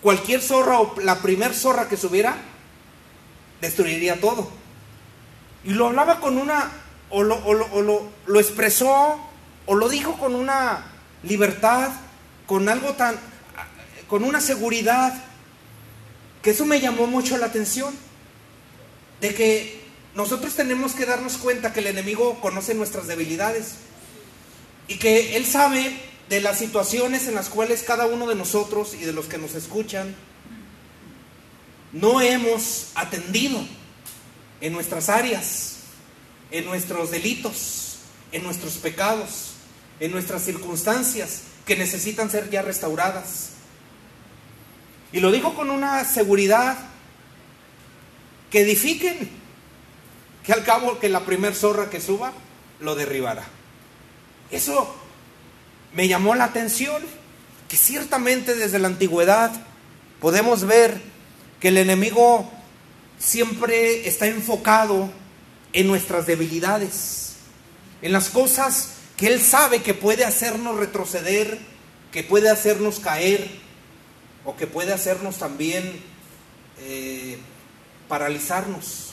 cualquier 0.01 0.41
zorra 0.41 0.79
o 0.79 0.95
la 1.01 1.21
primer 1.21 1.53
zorra 1.55 1.89
que 1.89 1.97
subiera 1.97 2.37
destruiría 3.61 4.21
todo. 4.21 4.49
Y 5.65 5.71
lo 5.71 5.89
hablaba 5.89 6.21
con 6.21 6.39
una, 6.39 6.71
o 7.11 7.25
lo, 7.25 7.53
lo, 7.53 8.09
lo 8.27 8.41
expresó, 8.41 9.19
o 9.67 9.75
lo 9.75 9.89
dijo 9.89 10.17
con 10.19 10.37
una 10.37 10.87
libertad, 11.25 11.91
con 12.47 12.69
algo 12.69 12.93
tan, 12.93 13.17
con 14.07 14.23
una 14.23 14.41
seguridad, 14.41 15.21
que 16.43 16.51
eso 16.51 16.65
me 16.65 16.81
llamó 16.81 17.09
mucho 17.09 17.37
la 17.39 17.47
atención, 17.47 17.93
de 19.21 19.35
que 19.35 19.82
nosotros 20.15 20.55
tenemos 20.55 20.93
que 20.93 21.07
darnos 21.07 21.39
cuenta 21.39 21.73
que 21.73 21.81
el 21.81 21.87
enemigo 21.87 22.41
conoce 22.41 22.75
nuestras 22.75 23.07
debilidades 23.07 23.77
y 24.89 24.97
que 24.97 25.37
él 25.37 25.47
sabe 25.47 25.97
de 26.29 26.41
las 26.41 26.59
situaciones 26.59 27.29
en 27.29 27.35
las 27.35 27.49
cuales 27.49 27.83
cada 27.83 28.07
uno 28.07 28.27
de 28.27 28.35
nosotros 28.35 28.95
y 28.95 29.05
de 29.05 29.13
los 29.13 29.27
que 29.27 29.39
nos 29.39 29.55
escuchan 29.55 30.15
no 31.93 32.21
hemos 32.21 32.89
atendido 32.95 33.61
en 34.61 34.73
nuestras 34.73 35.09
áreas, 35.09 35.77
en 36.51 36.65
nuestros 36.65 37.11
delitos, 37.11 37.99
en 38.33 38.43
nuestros 38.43 38.75
pecados, 38.75 39.53
en 40.01 40.11
nuestras 40.11 40.43
circunstancias 40.43 41.43
que 41.67 41.77
necesitan 41.77 42.31
ser 42.31 42.51
ya 42.51 42.63
restauradas. 42.63 43.51
Y 45.13 45.21
lo 45.21 45.31
dijo 45.31 45.55
con 45.55 45.71
una 45.71 46.05
seguridad 46.05 46.79
que 48.51 48.61
edifiquen, 48.61 49.42
que 50.45 50.53
al 50.53 50.65
cabo 50.65 50.99
que 50.99 51.09
la 51.09 51.25
primer 51.25 51.55
zorra 51.55 51.91
que 51.91 52.01
suba 52.01 52.33
lo 52.81 52.95
derribará. 52.95 53.45
Eso 54.51 54.95
me 55.95 56.09
llamó 56.09 56.35
la 56.35 56.45
atención, 56.45 57.03
que 57.69 57.77
ciertamente 57.77 58.55
desde 58.55 58.79
la 58.79 58.89
antigüedad 58.89 59.53
podemos 60.21 60.65
ver 60.65 61.01
que 61.61 61.69
el 61.69 61.79
enemigo 61.79 62.51
siempre 63.19 64.09
está 64.09 64.27
enfocado 64.27 65.11
en 65.73 65.87
nuestras 65.87 66.27
debilidades, 66.27 67.37
en 68.03 68.13
las 68.13 68.31
cosas 68.31 68.95
que 69.17 69.29
él 69.29 69.41
sabe 69.41 69.83
que 69.83 69.95
puede 69.95 70.25
hacernos 70.25 70.77
retroceder, 70.77 71.59
que 72.11 72.25
puede 72.25 72.51
hacernos 72.51 72.99
caer, 72.99 73.49
o 74.45 74.57
que 74.57 74.67
puede 74.67 74.93
hacernos 74.93 75.39
también 75.39 76.01
eh, 76.81 77.39
paralizarnos. 78.09 79.12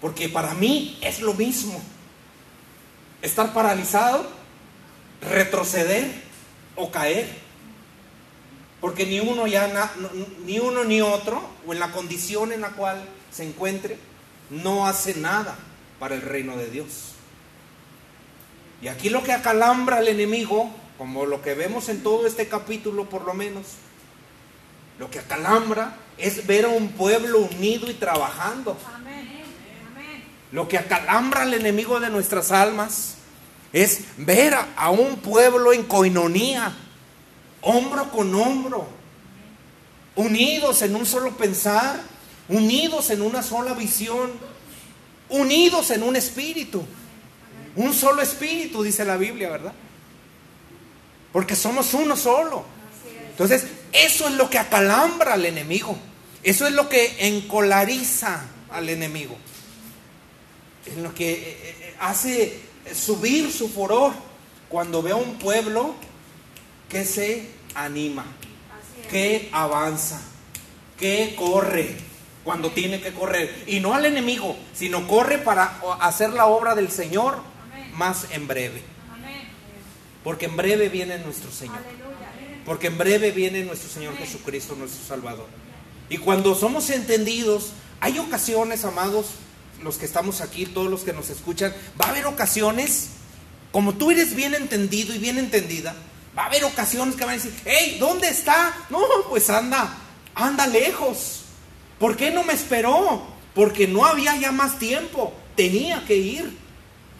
Porque 0.00 0.28
para 0.28 0.54
mí 0.54 0.98
es 1.02 1.20
lo 1.20 1.34
mismo. 1.34 1.80
Estar 3.22 3.52
paralizado, 3.52 4.28
retroceder 5.20 6.22
o 6.76 6.90
caer. 6.90 7.28
Porque 8.80 9.06
ni 9.06 9.18
uno 9.18 9.46
ya 9.46 9.90
ni 10.44 10.60
uno 10.60 10.84
ni 10.84 11.00
otro, 11.00 11.42
o 11.66 11.72
en 11.72 11.80
la 11.80 11.90
condición 11.90 12.52
en 12.52 12.60
la 12.60 12.70
cual 12.70 13.02
se 13.32 13.44
encuentre, 13.44 13.98
no 14.50 14.86
hace 14.86 15.14
nada 15.14 15.56
para 15.98 16.14
el 16.14 16.22
reino 16.22 16.56
de 16.56 16.70
Dios. 16.70 17.12
Y 18.80 18.88
aquí 18.88 19.10
lo 19.10 19.24
que 19.24 19.32
acalambra 19.32 19.98
al 19.98 20.08
enemigo, 20.08 20.70
como 20.96 21.26
lo 21.26 21.42
que 21.42 21.54
vemos 21.54 21.88
en 21.88 22.02
todo 22.02 22.26
este 22.26 22.46
capítulo 22.46 23.08
por 23.08 23.24
lo 23.24 23.34
menos, 23.34 23.66
lo 24.98 25.10
que 25.10 25.18
acalambra 25.18 25.96
es 26.16 26.46
ver 26.46 26.64
a 26.64 26.68
un 26.68 26.90
pueblo 26.90 27.38
unido 27.38 27.90
y 27.90 27.94
trabajando. 27.94 28.76
Lo 30.52 30.68
que 30.68 30.78
acalambra 30.78 31.42
al 31.42 31.54
enemigo 31.54 32.00
de 32.00 32.10
nuestras 32.10 32.50
almas 32.52 33.14
es 33.72 34.00
ver 34.16 34.54
a, 34.54 34.90
un 34.90 35.16
pueblo 35.16 35.72
en 35.72 35.82
coinonía, 35.84 36.74
hombro 37.60 38.10
con 38.10 38.34
hombro, 38.34 38.88
unidos 40.16 40.80
en 40.82 40.96
un 40.96 41.04
solo 41.04 41.36
pensar, 41.36 42.00
unidos 42.48 43.10
en 43.10 43.20
una 43.20 43.42
sola 43.42 43.74
visión, 43.74 44.30
unidos 45.28 45.90
en 45.90 46.02
un 46.02 46.16
espíritu. 46.16 46.84
Un 47.76 47.92
solo 47.92 48.22
espíritu, 48.22 48.82
dice 48.82 49.04
la 49.04 49.16
Biblia, 49.16 49.50
¿verdad? 49.50 49.72
Porque 51.32 51.54
somos 51.54 51.92
uno 51.94 52.16
solo. 52.16 52.64
Entonces, 53.30 53.66
eso 53.92 54.26
es 54.28 54.34
lo 54.34 54.48
que 54.50 54.58
acalambra 54.58 55.34
al 55.34 55.44
enemigo. 55.44 55.96
Eso 56.42 56.66
es 56.66 56.72
lo 56.72 56.88
que 56.88 57.28
encolariza 57.28 58.42
al 58.70 58.88
enemigo. 58.88 59.36
Es 60.90 60.98
lo 60.98 61.14
que 61.14 61.32
eh, 61.32 61.58
eh, 61.62 61.94
hace 62.00 62.60
subir 62.94 63.52
su 63.52 63.68
furor 63.68 64.12
cuando 64.68 65.02
ve 65.02 65.12
a 65.12 65.16
un 65.16 65.38
pueblo 65.38 65.94
que 66.88 67.04
se 67.04 67.48
anima, 67.74 68.24
que 69.10 69.48
avanza, 69.52 70.20
que 70.98 71.34
corre 71.36 71.96
cuando 72.44 72.70
tiene 72.70 73.00
que 73.00 73.12
correr. 73.12 73.64
Y 73.66 73.80
no 73.80 73.94
al 73.94 74.06
enemigo, 74.06 74.56
sino 74.74 75.06
corre 75.06 75.38
para 75.38 75.80
hacer 76.00 76.30
la 76.30 76.46
obra 76.46 76.74
del 76.74 76.90
Señor 76.90 77.42
más 77.94 78.26
en 78.30 78.46
breve. 78.46 78.82
Porque 80.24 80.46
en 80.46 80.56
breve 80.56 80.88
viene 80.88 81.18
nuestro 81.18 81.50
Señor. 81.50 81.78
Porque 82.64 82.88
en 82.88 82.98
breve 82.98 83.30
viene 83.30 83.64
nuestro 83.64 83.88
Señor 83.88 84.16
Jesucristo, 84.16 84.74
nuestro 84.76 85.04
Salvador. 85.04 85.46
Y 86.10 86.18
cuando 86.18 86.54
somos 86.54 86.90
entendidos, 86.90 87.72
hay 88.00 88.18
ocasiones, 88.18 88.84
amados, 88.84 89.26
los 89.82 89.96
que 89.96 90.06
estamos 90.06 90.40
aquí, 90.40 90.66
todos 90.66 90.90
los 90.90 91.02
que 91.02 91.12
nos 91.12 91.30
escuchan, 91.30 91.74
va 92.00 92.06
a 92.06 92.10
haber 92.10 92.26
ocasiones, 92.26 93.08
como 93.72 93.94
tú 93.94 94.10
eres 94.10 94.34
bien 94.34 94.54
entendido 94.54 95.14
y 95.14 95.18
bien 95.18 95.38
entendida, 95.38 95.94
va 96.36 96.44
a 96.44 96.46
haber 96.46 96.64
ocasiones 96.64 97.14
que 97.14 97.24
van 97.24 97.34
a 97.34 97.42
decir, 97.42 97.54
hey, 97.64 97.96
¿dónde 97.98 98.28
está? 98.28 98.86
No, 98.90 99.00
pues 99.28 99.50
anda, 99.50 99.96
anda 100.34 100.66
lejos. 100.66 101.42
¿Por 101.98 102.16
qué 102.16 102.30
no 102.30 102.44
me 102.44 102.52
esperó? 102.52 103.26
Porque 103.54 103.88
no 103.88 104.06
había 104.06 104.36
ya 104.36 104.52
más 104.52 104.78
tiempo. 104.78 105.32
Tenía 105.56 106.04
que 106.06 106.16
ir 106.16 106.56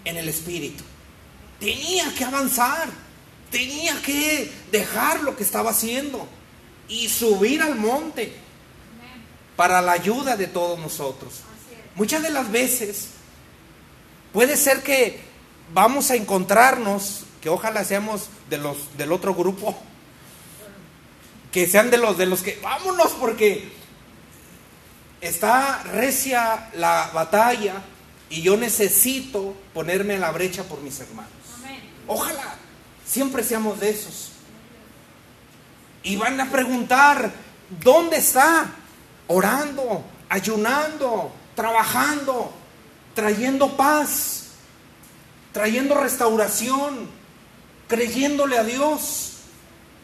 en 0.05 0.17
el 0.17 0.29
Espíritu. 0.29 0.85
Tenía 1.59 2.15
que 2.15 2.25
avanzar 2.25 2.89
tenía 3.51 4.01
que 4.03 4.51
dejar 4.71 5.23
lo 5.23 5.37
que 5.37 5.43
estaba 5.43 5.71
haciendo 5.71 6.27
y 6.89 7.09
subir 7.09 7.63
al 7.63 7.77
monte 7.77 8.33
para 9.57 9.83
la 9.83 9.93
ayuda 9.93 10.37
de 10.37 10.47
todos 10.47 10.79
nosotros. 10.79 11.41
Muchas 11.99 12.23
de 12.23 12.31
las 12.31 12.53
veces 12.53 13.09
puede 14.33 14.57
ser 14.57 14.85
que 14.85 15.19
vamos 15.75 16.13
a 16.13 16.15
encontrarnos, 16.15 17.25
que 17.43 17.49
ojalá 17.49 17.85
seamos 17.85 18.29
de 18.49 18.57
los 18.57 18.97
del 18.97 19.11
otro 19.11 19.35
grupo, 19.35 19.77
que 21.51 21.67
sean 21.67 21.91
de 21.91 21.99
los 21.99 22.17
de 22.17 22.27
los 22.27 22.43
que 22.43 22.57
vámonos 22.63 23.09
porque 23.19 23.73
está 25.21 25.83
recia 25.83 26.71
la 26.75 27.11
batalla 27.13 27.83
y 28.31 28.43
yo 28.43 28.57
necesito 28.57 29.57
ponerme 29.75 30.15
en 30.15 30.21
la 30.21 30.31
brecha 30.31 30.63
por 30.63 30.81
mis 30.81 31.01
hermanos. 31.01 31.33
Ojalá 32.07 32.55
siempre 33.05 33.43
seamos 33.43 33.81
de 33.81 33.91
esos. 33.91 34.31
Y 36.05 36.15
van 36.15 36.41
a 36.41 36.49
preguntar, 36.49 37.33
¿dónde 37.83 38.19
está? 38.19 38.71
Orando, 39.27 40.05
ayunando, 40.29 41.33
trabajando, 41.59 42.53
trayendo 43.17 43.77
paz, 43.77 44.51
trayendo 45.53 45.97
restauración, 45.97 47.11
creyéndole 47.89 48.57
a 48.57 48.63
Dios. 48.63 49.39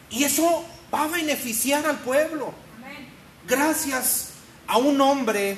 Y 0.09 0.25
eso 0.25 0.65
va 0.93 1.03
a 1.03 1.07
beneficiar 1.07 1.85
al 1.85 1.99
pueblo. 1.99 2.53
Gracias 3.47 4.31
a 4.67 4.77
un 4.79 4.99
hombre 4.99 5.57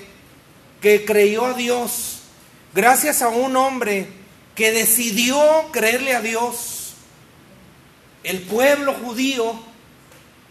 que 0.82 1.04
creyó 1.04 1.48
a 1.48 1.54
Dios, 1.54 2.20
gracias 2.76 3.24
a 3.24 3.30
un 3.30 3.56
hombre 3.56 4.08
que 4.54 4.72
decidió 4.72 5.42
creerle 5.72 6.14
a 6.14 6.22
Dios, 6.22 6.94
el 8.22 8.44
pueblo 8.44 8.94
judío, 8.94 9.60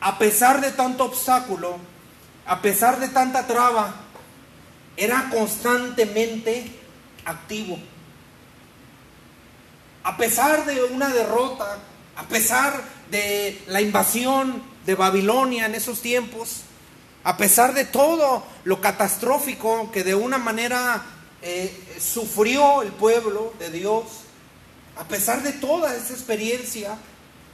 a 0.01 0.19
pesar 0.19 0.61
de 0.61 0.73
tanto 0.73 1.05
obstáculo, 1.05 1.77
a 2.47 2.61
pesar 2.61 2.99
de 2.99 3.07
tanta 3.07 3.47
traba, 3.47 4.06
era 4.97 5.29
constantemente 5.31 6.65
activo. 7.25 7.79
A 10.05 10.17
pesar 10.17 10.65
de 10.65 10.83
una 10.85 11.09
derrota, 11.09 11.79
a 12.17 12.23
pesar 12.25 12.83
de 13.11 13.61
la 13.67 13.81
invasión 13.81 14.63
de 14.87 14.95
Babilonia 14.95 15.67
en 15.67 15.75
esos 15.75 16.01
tiempos, 16.01 16.63
a 17.25 17.37
pesar 17.37 17.75
de 17.75 17.85
todo 17.85 18.45
lo 18.65 18.81
catastrófico 18.81 19.91
que 19.91 20.05
de 20.05 20.15
una 20.15 20.39
manera 20.39 21.05
eh, 21.43 21.77
sufrió 21.99 22.83
el 22.83 22.93
pueblo 22.93 23.53
de 23.59 23.71
Dios, 23.71 24.05
a 24.97 25.05
pesar 25.05 25.43
de 25.43 25.53
toda 25.53 25.95
esa 25.95 26.15
experiencia, 26.15 26.97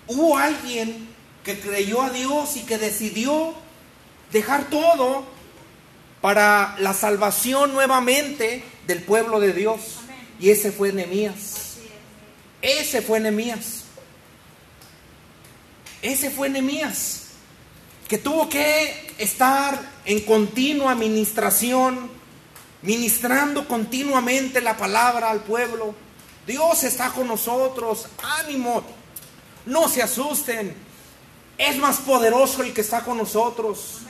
hubo 0.07 0.37
alguien 0.37 1.09
que 1.43 1.59
creyó 1.59 2.03
a 2.03 2.11
Dios 2.11 2.57
y 2.57 2.61
que 2.61 2.79
decidió 2.79 3.55
dejar 4.31 4.65
todo 4.71 5.25
para 6.23 6.77
la 6.79 6.95
salvación 6.95 7.75
nuevamente 7.75 8.65
del 8.87 9.03
pueblo 9.03 9.41
de 9.41 9.53
Dios. 9.53 9.99
Y 10.41 10.49
ese 10.49 10.73
fue 10.73 10.93
Nehemías. 10.93 11.77
Ese 12.63 13.03
fue 13.03 13.21
Nehemías. 13.21 13.83
Ese 16.01 16.31
fue 16.31 16.49
Nehemías 16.49 17.23
que 18.13 18.19
tuvo 18.19 18.47
que 18.47 19.15
estar 19.17 19.81
en 20.05 20.21
continua 20.21 20.93
administración, 20.93 22.11
ministrando 22.83 23.67
continuamente 23.67 24.61
la 24.61 24.77
palabra 24.77 25.31
al 25.31 25.41
pueblo. 25.41 25.95
Dios 26.47 26.85
está 26.85 27.09
con 27.09 27.27
nosotros, 27.27 28.09
ánimo, 28.23 28.83
no 29.65 29.89
se 29.89 30.03
asusten, 30.03 30.75
es 31.57 31.79
más 31.79 32.01
poderoso 32.01 32.63
el 32.63 32.75
que 32.75 32.83
está 32.83 33.03
con 33.03 33.17
nosotros, 33.17 34.01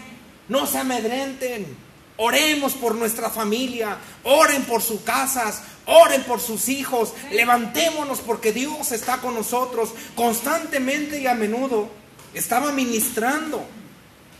no 0.48 0.66
se 0.66 0.78
amedrenten, 0.78 1.76
oremos 2.22 2.74
por 2.74 2.94
nuestra 2.94 3.30
familia, 3.30 3.98
oren 4.22 4.62
por 4.62 4.80
sus 4.80 5.00
casas, 5.00 5.62
oren 5.86 6.22
por 6.22 6.40
sus 6.40 6.68
hijos, 6.68 7.12
levantémonos 7.32 8.20
porque 8.20 8.52
Dios 8.52 8.92
está 8.92 9.18
con 9.18 9.34
nosotros 9.34 9.90
constantemente 10.14 11.20
y 11.20 11.26
a 11.26 11.34
menudo. 11.34 11.88
Estaba 12.32 12.70
ministrando 12.70 13.64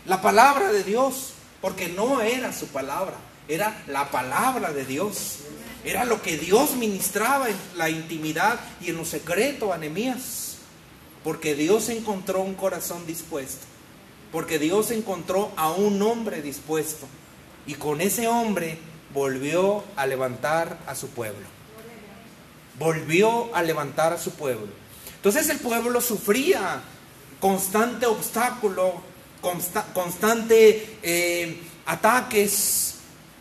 la 0.06 0.22
palabra 0.22 0.72
de 0.72 0.84
Dios, 0.84 1.32
porque 1.60 1.88
no 1.88 2.20
era 2.20 2.52
su 2.52 2.68
palabra, 2.68 3.16
era 3.48 3.82
la 3.88 4.10
palabra 4.12 4.72
de 4.72 4.84
Dios. 4.84 5.38
Era 5.84 6.04
lo 6.04 6.22
que 6.22 6.38
Dios 6.38 6.76
ministraba 6.76 7.48
en 7.48 7.56
la 7.74 7.90
intimidad 7.90 8.60
y 8.80 8.90
en 8.90 8.96
lo 8.96 9.04
secreto 9.04 9.72
a 9.72 9.78
Nehemías. 9.78 10.58
Porque 11.24 11.56
Dios 11.56 11.88
encontró 11.88 12.40
un 12.40 12.54
corazón 12.54 13.04
dispuesto. 13.04 13.66
Porque 14.30 14.60
Dios 14.60 14.92
encontró 14.92 15.50
a 15.56 15.72
un 15.72 16.00
hombre 16.02 16.40
dispuesto. 16.40 17.08
Y 17.66 17.74
con 17.74 18.00
ese 18.00 18.28
hombre 18.28 18.78
volvió 19.12 19.84
a 19.96 20.06
levantar 20.06 20.78
a 20.86 20.94
su 20.94 21.08
pueblo. 21.08 21.46
Volvió 22.78 23.54
a 23.54 23.62
levantar 23.62 24.12
a 24.12 24.18
su 24.18 24.32
pueblo. 24.32 24.72
Entonces 25.16 25.48
el 25.48 25.58
pueblo 25.58 26.00
sufría 26.00 26.82
constante 27.40 28.06
obstáculo 28.06 29.12
constante 29.92 30.98
eh, 31.02 31.60
ataques 31.84 32.94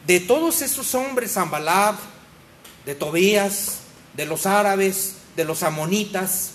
de 0.06 0.20
todos 0.20 0.62
esos 0.62 0.96
hombres, 0.96 1.34
Zambalab, 1.34 1.96
de 2.86 2.96
Tobías, 2.96 3.82
de 4.14 4.26
los 4.26 4.46
árabes, 4.46 5.18
de 5.36 5.46
los 5.46 5.64
amonitas, 5.64 6.54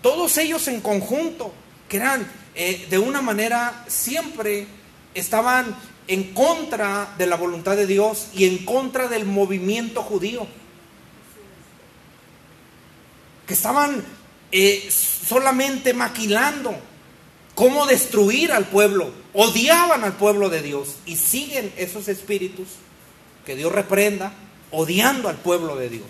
todos 0.00 0.36
ellos 0.38 0.66
en 0.68 0.80
conjunto, 0.80 1.52
que 1.88 1.98
eran 1.98 2.26
eh, 2.54 2.86
de 2.90 2.98
una 2.98 3.22
manera 3.22 3.84
siempre 3.86 4.66
estaban 5.14 5.76
en 6.08 6.34
contra 6.34 7.14
de 7.18 7.26
la 7.26 7.36
voluntad 7.36 7.76
de 7.76 7.86
Dios 7.86 8.28
y 8.34 8.46
en 8.46 8.64
contra 8.64 9.08
del 9.08 9.24
movimiento 9.24 10.02
judío. 10.02 10.46
Que 13.46 13.54
estaban 13.54 14.04
eh, 14.50 14.88
solamente 14.90 15.94
maquilando 15.94 16.74
cómo 17.54 17.86
destruir 17.86 18.52
al 18.52 18.66
pueblo. 18.66 19.10
Odiaban 19.32 20.04
al 20.04 20.14
pueblo 20.14 20.50
de 20.50 20.62
Dios 20.62 20.96
y 21.06 21.16
siguen 21.16 21.72
esos 21.76 22.08
espíritus 22.08 22.68
que 23.46 23.56
Dios 23.56 23.72
reprenda, 23.72 24.32
odiando 24.70 25.28
al 25.28 25.36
pueblo 25.36 25.76
de 25.76 25.88
Dios. 25.88 26.06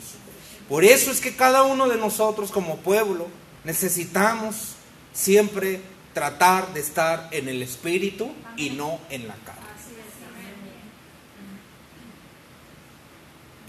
Por 0.68 0.85
eso 0.85 1.11
es 1.11 1.20
que 1.20 1.37
cada 1.37 1.62
uno 1.62 1.88
de 1.88 1.96
nosotros 1.98 2.50
como 2.50 2.78
pueblo 2.78 3.28
necesitamos 3.64 4.74
siempre 5.12 5.81
tratar 6.14 6.72
de 6.74 6.81
estar 6.81 7.28
en 7.31 7.48
el 7.48 7.62
espíritu 7.62 8.31
y 8.57 8.70
no 8.70 8.98
en 9.11 9.28
la 9.28 9.35
carne. 9.37 9.62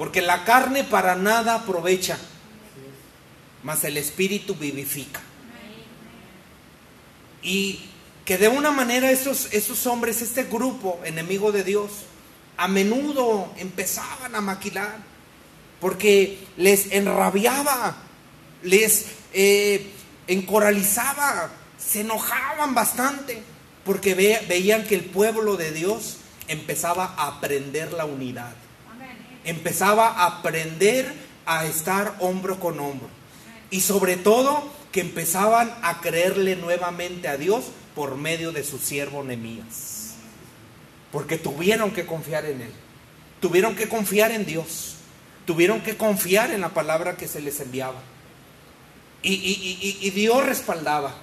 Porque 0.03 0.21
la 0.21 0.43
carne 0.43 0.83
para 0.83 1.15
nada 1.15 1.55
aprovecha, 1.55 2.17
mas 3.63 3.85
el 3.85 3.95
espíritu 3.95 4.53
vivifica. 4.53 5.21
Y 7.41 7.85
que 8.25 8.37
de 8.37 8.49
una 8.49 8.71
manera 8.71 9.11
esos, 9.11 9.47
esos 9.53 9.87
hombres, 9.87 10.21
este 10.21 10.43
grupo 10.43 10.99
enemigo 11.05 11.53
de 11.53 11.63
Dios, 11.63 11.89
a 12.57 12.67
menudo 12.67 13.53
empezaban 13.55 14.35
a 14.35 14.41
maquilar, 14.41 14.97
porque 15.79 16.37
les 16.57 16.91
enrabiaba, 16.91 17.95
les 18.61 19.05
eh, 19.31 19.89
encoralizaba, 20.27 21.49
se 21.77 22.01
enojaban 22.01 22.75
bastante, 22.75 23.41
porque 23.85 24.15
veían 24.49 24.83
que 24.83 24.95
el 24.95 25.05
pueblo 25.05 25.55
de 25.55 25.71
Dios 25.71 26.17
empezaba 26.49 27.15
a 27.15 27.27
aprender 27.27 27.93
la 27.93 28.03
unidad, 28.03 28.53
empezaba 29.45 30.07
a 30.07 30.25
aprender 30.25 31.13
a 31.45 31.65
estar 31.65 32.15
hombro 32.19 32.59
con 32.59 32.79
hombro, 32.79 33.09
y 33.69 33.81
sobre 33.81 34.17
todo 34.17 34.71
que 34.91 35.01
empezaban 35.01 35.73
a 35.81 36.01
creerle 36.01 36.55
nuevamente 36.55 37.27
a 37.27 37.37
Dios 37.37 37.65
por 37.95 38.15
medio 38.15 38.51
de 38.51 38.63
su 38.63 38.77
siervo 38.77 39.23
Nemías. 39.23 40.13
Porque 41.11 41.37
tuvieron 41.37 41.91
que 41.91 42.05
confiar 42.05 42.45
en 42.45 42.61
Él. 42.61 42.71
Tuvieron 43.39 43.75
que 43.75 43.89
confiar 43.89 44.31
en 44.31 44.45
Dios. 44.45 44.95
Tuvieron 45.45 45.81
que 45.81 45.97
confiar 45.97 46.51
en 46.51 46.61
la 46.61 46.69
palabra 46.69 47.17
que 47.17 47.27
se 47.27 47.41
les 47.41 47.59
enviaba. 47.59 48.01
Y, 49.21 50.09
Dios 50.11 50.45
respaldaba. 50.45 51.15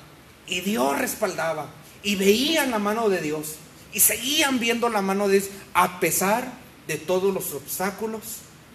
Y 0.46 0.61
Dios 0.61 0.98
respaldaba. 0.98 1.68
Y 2.02 2.16
veían 2.16 2.70
la 2.70 2.78
mano 2.78 3.09
de 3.09 3.20
Dios. 3.20 3.56
Y 3.92 4.00
seguían 4.00 4.59
viendo 4.59 4.88
la 4.88 5.02
mano 5.02 5.28
de 5.28 5.40
Dios 5.40 5.50
a 5.74 6.00
pesar 6.00 6.52
de 6.90 6.98
todos 6.98 7.33
los 7.33 7.55
obstáculos, 7.55 8.22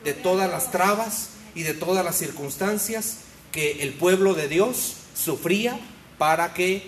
de 0.06 0.14
todas 0.14 0.50
las 0.50 0.72
trabas 0.72 1.32
y 1.54 1.64
de 1.64 1.74
todas 1.74 2.06
las 2.06 2.16
circunstancias 2.18 3.18
que 3.52 3.84
el 3.84 3.92
pueblo 3.92 4.34
de 4.34 4.48
Dios 4.48 4.94
sufría 5.14 5.78
para 6.18 6.54
que 6.54 6.88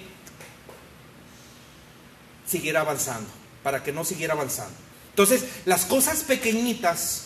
siguiera 2.45 2.79
avanzando, 2.79 3.29
para 3.61 3.83
que 3.83 3.91
no 3.91 4.05
siguiera 4.05 4.35
avanzando. 4.35 4.73
Entonces, 5.09 5.43
las 5.65 5.83
cosas 5.83 6.23
pequeñitas, 6.23 7.25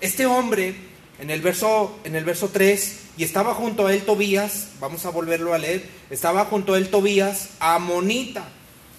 este 0.00 0.24
hombre 0.26 0.76
en 1.18 1.30
el 1.30 1.40
verso 1.40 1.98
en 2.04 2.14
el 2.14 2.24
verso 2.24 2.48
3 2.48 2.96
y 3.16 3.24
estaba 3.24 3.54
junto 3.54 3.88
a 3.88 3.92
él 3.92 4.02
Tobías, 4.02 4.68
vamos 4.78 5.04
a 5.04 5.10
volverlo 5.10 5.52
a 5.52 5.58
leer, 5.58 5.84
estaba 6.10 6.44
junto 6.44 6.74
a 6.74 6.78
él 6.78 6.90
Tobías, 6.90 7.48
amonita, 7.58 8.44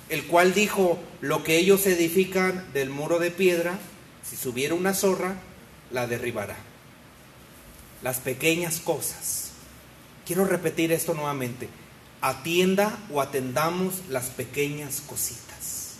el 0.09 0.25
cual 0.25 0.53
dijo, 0.53 0.99
lo 1.21 1.45
que 1.45 1.55
ellos 1.59 1.85
edifican 1.85 2.73
del 2.73 2.89
muro 2.89 3.19
de 3.19 3.31
piedra, 3.31 3.79
si 4.27 4.35
subiera 4.35 4.73
una 4.73 4.93
zorra, 4.93 5.35
la 5.91 6.07
derribará. 6.07 6.57
las 8.01 8.17
pequeñas 8.17 8.81
cosas. 8.81 9.51
Quiero 10.25 10.45
repetir 10.45 10.91
esto 10.91 11.13
nuevamente. 11.13 11.69
Atienda 12.19 12.97
o 13.09 13.21
atendamos 13.21 13.95
las 14.09 14.25
pequeñas 14.25 15.01
cositas. 15.01 15.93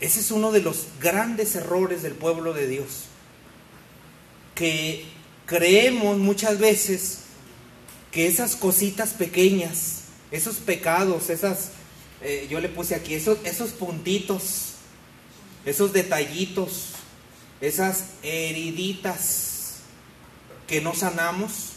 Ese 0.00 0.20
es 0.20 0.30
uno 0.30 0.52
de 0.52 0.62
los 0.62 0.86
grandes 1.00 1.56
errores 1.56 2.02
del 2.02 2.14
pueblo 2.14 2.52
de 2.52 2.68
Dios. 2.68 3.04
Que 4.54 5.04
creemos 5.46 6.18
muchas 6.18 6.58
veces 6.58 7.18
que 8.10 8.26
esas 8.26 8.56
cositas 8.56 9.10
pequeñas, 9.10 10.02
esos 10.30 10.56
pecados, 10.56 11.30
esas, 11.30 11.70
eh, 12.22 12.46
yo 12.50 12.60
le 12.60 12.68
puse 12.68 12.94
aquí, 12.94 13.14
esos, 13.14 13.38
esos 13.44 13.70
puntitos, 13.70 14.69
esos 15.64 15.92
detallitos, 15.92 16.92
esas 17.60 18.04
heriditas 18.22 19.76
que 20.66 20.80
no 20.80 20.94
sanamos, 20.94 21.72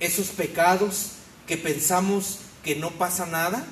esos 0.00 0.28
pecados 0.28 1.12
que 1.46 1.56
pensamos 1.56 2.38
que 2.64 2.76
no 2.76 2.90
pasa 2.92 3.26
nada, 3.26 3.64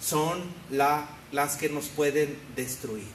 son 0.00 0.42
la, 0.70 1.08
las 1.32 1.56
que 1.56 1.68
nos 1.68 1.86
pueden 1.86 2.38
destruir. 2.56 3.06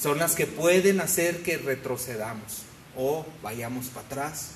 Son 0.00 0.18
las 0.18 0.34
que 0.34 0.46
pueden 0.46 1.00
hacer 1.00 1.42
que 1.42 1.56
retrocedamos 1.56 2.62
o 2.96 3.24
vayamos 3.42 3.86
para 3.86 4.06
atrás 4.06 4.50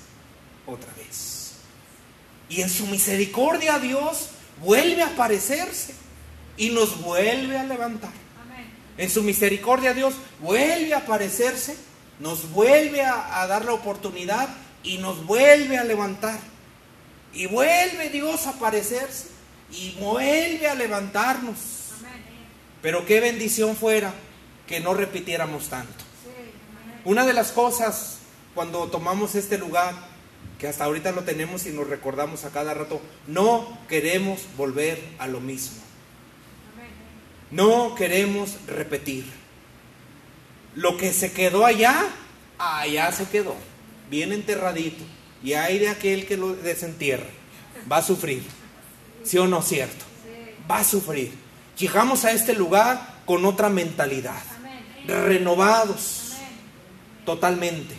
otra 0.65 0.91
vez. 0.93 1.53
Y 2.49 2.61
en 2.61 2.69
su 2.69 2.85
misericordia 2.87 3.79
Dios 3.79 4.29
vuelve 4.61 5.01
a 5.01 5.07
aparecerse 5.07 5.95
y 6.57 6.69
nos 6.69 7.01
vuelve 7.01 7.57
a 7.57 7.63
levantar. 7.63 8.11
En 8.97 9.09
su 9.09 9.23
misericordia 9.23 9.93
Dios 9.93 10.15
vuelve 10.39 10.93
a 10.93 10.99
aparecerse, 10.99 11.75
nos 12.19 12.51
vuelve 12.51 13.03
a, 13.03 13.45
dar 13.47 13.65
la 13.65 13.73
oportunidad 13.73 14.49
y 14.83 14.97
nos 14.97 15.25
vuelve 15.25 15.77
a 15.77 15.83
levantar. 15.83 16.39
Y 17.33 17.47
vuelve 17.47 18.09
Dios 18.09 18.45
a 18.47 18.51
aparecerse 18.51 19.27
y 19.71 19.91
vuelve 19.99 20.67
a 20.67 20.75
levantarnos. 20.75 21.57
Pero 22.81 23.05
qué 23.05 23.19
bendición 23.19 23.75
fuera 23.75 24.13
que 24.67 24.79
no 24.79 24.93
repitiéramos 24.93 25.69
tanto. 25.69 26.03
Una 27.05 27.25
de 27.25 27.33
las 27.33 27.51
cosas 27.51 28.17
cuando 28.53 28.87
tomamos 28.87 29.35
este 29.35 29.57
lugar, 29.57 29.95
que 30.59 30.67
hasta 30.67 30.83
ahorita 30.83 31.11
lo 31.11 31.23
tenemos 31.23 31.65
y 31.65 31.69
nos 31.69 31.87
recordamos 31.87 32.43
a 32.45 32.51
cada 32.51 32.73
rato, 32.73 33.01
no 33.27 33.79
queremos 33.87 34.41
volver 34.57 35.01
a 35.17 35.27
lo 35.27 35.39
mismo. 35.39 35.90
No 37.51 37.95
queremos 37.95 38.57
repetir. 38.67 39.25
Lo 40.75 40.97
que 40.97 41.11
se 41.11 41.31
quedó 41.33 41.65
allá, 41.65 42.05
allá 42.57 43.11
se 43.11 43.25
quedó, 43.25 43.55
bien 44.09 44.31
enterradito. 44.31 45.03
Y 45.43 45.53
hay 45.53 45.79
de 45.79 45.89
aquel 45.89 46.25
que 46.25 46.37
lo 46.37 46.55
desentierra, 46.55 47.27
va 47.91 47.97
a 47.97 48.03
sufrir. 48.03 48.43
¿Sí 49.23 49.37
o 49.37 49.47
no 49.47 49.61
cierto? 49.61 50.05
Va 50.69 50.79
a 50.79 50.83
sufrir. 50.83 51.33
Llegamos 51.77 52.25
a 52.25 52.31
este 52.31 52.53
lugar 52.53 53.21
con 53.25 53.45
otra 53.45 53.69
mentalidad, 53.69 54.41
renovados 55.05 56.33
totalmente, 57.25 57.95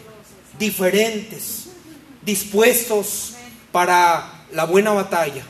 diferentes, 0.59 1.69
dispuestos 2.23 3.35
para 3.71 4.45
la 4.53 4.65
buena 4.65 4.93
batalla, 4.93 5.43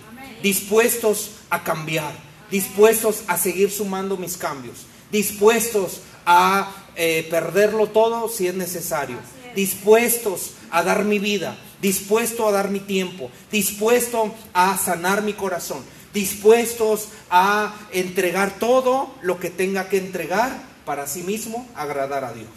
dispuestos 0.43 1.33
a 1.51 1.63
cambiar, 1.63 2.13
dispuestos 2.53 3.25
a 3.27 3.39
seguir 3.39 3.71
sumando 3.71 4.19
mis 4.19 4.37
cambios, 4.37 4.87
dispuestos 5.11 6.03
a 6.27 6.71
eh, 6.95 7.27
perderlo 7.31 7.89
todo 7.89 8.29
si 8.29 8.47
es 8.47 8.55
necesario, 8.55 9.17
dispuestos 9.57 10.53
a 10.71 10.83
dar 10.83 11.05
mi 11.05 11.19
vida, 11.19 11.57
dispuesto 11.81 12.47
a 12.47 12.53
dar 12.53 12.71
mi 12.71 12.81
tiempo, 12.81 13.31
dispuesto 13.51 14.35
a 14.53 14.77
sanar 14.77 15.23
mi 15.23 15.33
corazón, 15.33 15.83
dispuestos 16.13 17.09
a 17.31 17.75
entregar 17.91 18.59
todo 18.59 19.15
lo 19.23 19.41
que 19.41 19.49
tenga 19.49 19.89
que 19.89 19.97
entregar 19.97 20.63
para 20.85 21.07
sí 21.07 21.23
mismo 21.23 21.67
agradar 21.75 22.25
a 22.25 22.35
Dios. 22.35 22.51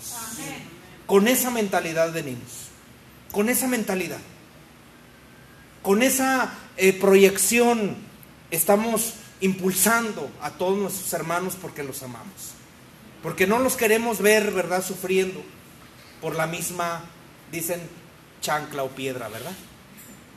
Con 1.06 1.30
esa 1.30 1.52
mentalidad 1.52 2.12
venimos, 2.12 2.68
con 3.32 3.48
esa 3.48 3.68
mentalidad, 3.68 4.20
con 5.82 6.04
esa 6.04 6.54
eh, 6.76 6.92
proyección 6.92 7.96
estamos 8.52 9.14
impulsando 9.42 10.30
a 10.42 10.52
todos 10.52 10.78
nuestros 10.78 11.12
hermanos 11.14 11.58
porque 11.62 11.84
los 11.84 12.02
amamos, 12.04 12.54
porque 13.22 13.48
no 13.48 13.60
los 13.60 13.76
queremos 13.76 14.20
ver, 14.20 14.52
¿verdad?, 14.52 14.84
sufriendo 14.84 15.44
por 16.22 16.36
la 16.36 16.48
misma, 16.48 17.04
dicen, 17.52 17.82
chancla 18.42 18.84
o 18.84 18.90
piedra, 18.90 19.28
¿verdad? 19.28 19.54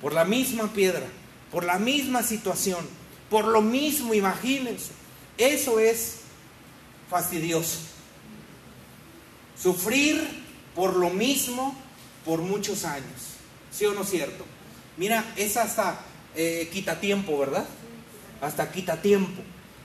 Por 0.00 0.12
la 0.12 0.24
misma 0.24 0.72
piedra, 0.72 1.06
por 1.50 1.64
la 1.64 1.78
misma 1.78 2.22
situación, 2.22 2.86
por 3.30 3.46
lo 3.46 3.60
mismo, 3.60 4.14
imagínense. 4.14 4.92
Eso 5.36 5.78
es 5.78 6.20
fastidioso. 7.10 7.78
Sufrir 9.60 10.22
por 10.74 10.96
lo 10.96 11.10
mismo 11.10 11.76
por 12.24 12.40
muchos 12.40 12.84
años. 12.84 13.36
¿Sí 13.70 13.84
o 13.84 13.92
no 13.92 14.02
es 14.02 14.10
cierto? 14.10 14.44
Mira, 14.96 15.32
es 15.36 15.56
hasta 15.56 16.00
eh, 16.34 16.68
quita 16.72 17.00
tiempo, 17.00 17.38
¿verdad? 17.38 17.66
Hasta 18.40 18.70
quita 18.70 19.00
tiempo. 19.02 19.42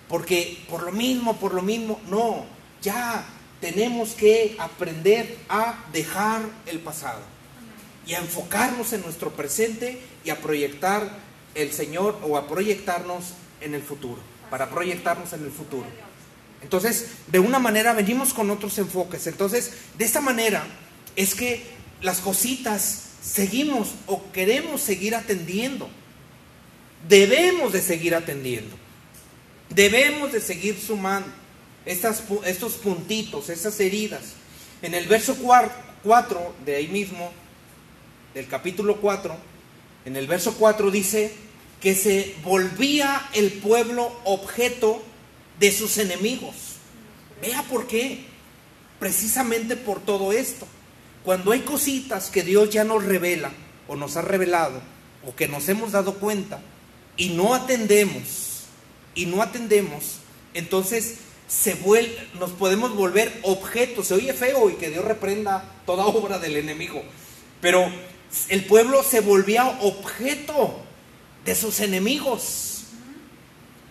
Porque 0.07 0.63
por 0.69 0.83
lo 0.83 0.91
mismo, 0.91 1.37
por 1.37 1.53
lo 1.53 1.61
mismo, 1.61 1.99
no. 2.09 2.45
Ya 2.81 3.25
tenemos 3.61 4.11
que 4.11 4.55
aprender 4.59 5.37
a 5.47 5.85
dejar 5.93 6.41
el 6.65 6.79
pasado 6.79 7.21
y 8.05 8.13
a 8.13 8.19
enfocarnos 8.19 8.91
en 8.93 9.01
nuestro 9.01 9.31
presente 9.31 10.01
y 10.25 10.29
a 10.29 10.39
proyectar 10.39 11.17
el 11.55 11.71
Señor 11.71 12.19
o 12.23 12.37
a 12.37 12.47
proyectarnos 12.47 13.33
en 13.61 13.73
el 13.73 13.81
futuro, 13.81 14.21
para 14.49 14.69
proyectarnos 14.69 15.31
en 15.33 15.43
el 15.43 15.51
futuro. 15.51 15.85
Entonces, 16.61 17.07
de 17.27 17.39
una 17.39 17.59
manera 17.59 17.93
venimos 17.93 18.33
con 18.33 18.49
otros 18.49 18.77
enfoques. 18.77 19.27
Entonces, 19.27 19.73
de 19.97 20.05
esta 20.05 20.21
manera 20.21 20.65
es 21.15 21.35
que 21.35 21.65
las 22.01 22.19
cositas 22.19 23.11
seguimos 23.21 23.91
o 24.07 24.31
queremos 24.31 24.81
seguir 24.81 25.15
atendiendo. 25.15 25.89
Debemos 27.07 27.73
de 27.73 27.81
seguir 27.81 28.15
atendiendo. 28.15 28.75
Debemos 29.69 30.31
de 30.31 30.39
seguir 30.39 30.79
sumando 30.79 31.27
estos 31.85 32.73
puntitos, 32.75 33.49
esas 33.49 33.79
heridas. 33.79 34.33
En 34.81 34.93
el 34.93 35.07
verso 35.07 35.35
4 35.35 36.55
de 36.65 36.75
ahí 36.75 36.87
mismo, 36.87 37.31
del 38.33 38.47
capítulo 38.47 38.97
4, 39.01 39.35
en 40.05 40.15
el 40.15 40.27
verso 40.27 40.55
4 40.55 40.91
dice 40.91 41.33
que 41.81 41.95
se 41.95 42.35
volvía 42.43 43.29
el 43.33 43.51
pueblo 43.53 44.11
objeto 44.23 45.01
de 45.59 45.71
sus 45.71 45.97
enemigos. 45.97 46.55
Vea 47.41 47.63
por 47.63 47.87
qué. 47.87 48.25
Precisamente 48.99 49.75
por 49.75 49.99
todo 49.99 50.31
esto. 50.31 50.65
Cuando 51.25 51.51
hay 51.51 51.61
cositas 51.61 52.29
que 52.29 52.43
Dios 52.43 52.69
ya 52.69 52.85
nos 52.85 53.03
revela 53.03 53.51
o 53.87 53.97
nos 53.97 54.15
ha 54.15 54.21
revelado 54.21 54.81
o 55.25 55.35
que 55.35 55.49
nos 55.49 55.67
hemos 55.67 55.91
dado 55.91 56.15
cuenta 56.15 56.61
y 57.17 57.29
no 57.29 57.53
atendemos 57.53 58.65
y 59.15 59.25
no 59.25 59.41
atendemos, 59.41 60.17
entonces 60.53 61.17
se 61.47 61.77
nos 62.39 62.51
podemos 62.51 62.95
volver 62.95 63.39
objetos. 63.43 64.07
Se 64.07 64.15
oye 64.15 64.33
feo 64.33 64.69
y 64.69 64.73
que 64.73 64.89
Dios 64.89 65.05
reprenda 65.05 65.71
toda 65.85 66.05
obra 66.05 66.39
del 66.39 66.57
enemigo. 66.57 67.03
Pero 67.61 67.91
el 68.49 68.65
pueblo 68.65 69.03
se 69.03 69.19
volvía 69.19 69.77
objeto 69.81 70.81
de 71.45 71.55
sus 71.55 71.79
enemigos. 71.79 72.85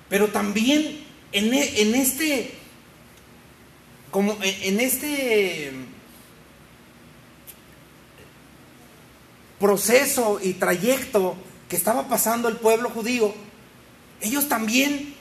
Pero 0.08 0.28
también 0.28 1.04
en, 1.30 1.54
e, 1.54 1.82
en 1.82 1.94
este, 1.94 2.52
como 4.10 4.36
en 4.42 4.80
este 4.80 5.72
proceso 9.58 10.40
y 10.42 10.54
trayecto 10.54 11.36
que 11.72 11.78
estaba 11.78 12.06
pasando 12.06 12.50
el 12.50 12.56
pueblo 12.56 12.90
judío, 12.90 13.34
ellos 14.20 14.46
también 14.46 15.14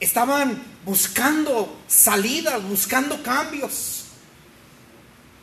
estaban 0.00 0.60
buscando 0.84 1.78
salidas, 1.86 2.60
buscando 2.64 3.22
cambios. 3.22 4.06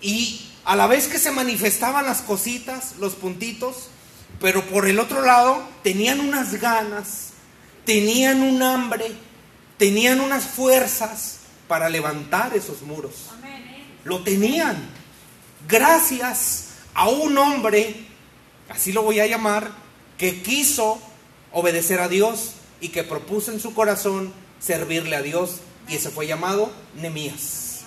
Y 0.02 0.50
a 0.66 0.76
la 0.76 0.86
vez 0.88 1.08
que 1.08 1.18
se 1.18 1.32
manifestaban 1.32 2.06
las 2.06 2.22
cositas, 2.22 2.96
los 3.00 3.14
puntitos, 3.14 3.88
pero 4.42 4.66
por 4.66 4.86
el 4.86 5.00
otro 5.00 5.22
lado 5.22 5.64
tenían 5.82 6.20
unas 6.20 6.60
ganas, 6.60 7.30
tenían 7.86 8.44
un 8.44 8.62
hambre, 8.62 9.14
tenían 9.78 10.20
unas 10.20 10.44
fuerzas 10.44 11.38
para 11.70 11.88
levantar 11.88 12.54
esos 12.54 12.82
muros. 12.82 13.30
Lo 14.04 14.24
tenían. 14.24 14.90
Gracias 15.70 16.72
a 16.94 17.08
un 17.08 17.38
hombre, 17.38 17.96
así 18.68 18.92
lo 18.92 19.04
voy 19.04 19.22
a 19.22 19.26
llamar, 19.26 19.83
que 20.18 20.42
quiso 20.42 21.00
obedecer 21.52 22.00
a 22.00 22.08
Dios 22.08 22.54
y 22.82 22.90
que 22.90 23.04
propuso 23.04 23.52
en 23.52 23.60
su 23.60 23.74
corazón 23.74 24.34
servirle 24.60 25.16
a 25.16 25.22
Dios 25.22 25.60
y 25.88 25.96
ese 25.96 26.10
fue 26.10 26.28
llamado 26.28 26.72
Nemías. 26.96 27.82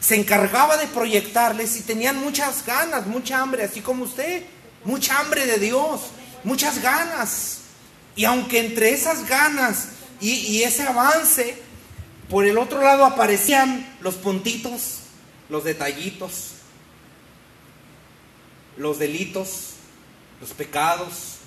Se 0.00 0.14
encargaba 0.14 0.76
de 0.76 0.86
proyectarles 0.86 1.76
y 1.76 1.82
tenían 1.82 2.20
muchas 2.20 2.64
ganas, 2.64 3.06
mucha 3.06 3.40
hambre, 3.40 3.64
así 3.64 3.80
como 3.80 4.04
usted. 4.04 4.44
mucha 4.84 5.18
hambre 5.18 5.44
de 5.44 5.58
Dios, 5.58 6.02
muchas 6.44 6.80
ganas. 6.80 7.58
Y 8.14 8.24
aunque 8.24 8.60
entre 8.60 8.90
esas 8.90 9.28
ganas 9.28 9.88
y, 10.20 10.30
y 10.30 10.62
ese 10.62 10.84
avance, 10.84 11.60
por 12.30 12.46
el 12.46 12.58
otro 12.58 12.80
lado 12.80 13.04
aparecían 13.04 13.96
los 14.00 14.14
puntitos, 14.14 15.00
los 15.48 15.64
detallitos, 15.64 16.52
los 18.76 18.98
delitos, 18.98 19.74
los 20.40 20.50
pecados 20.50 21.38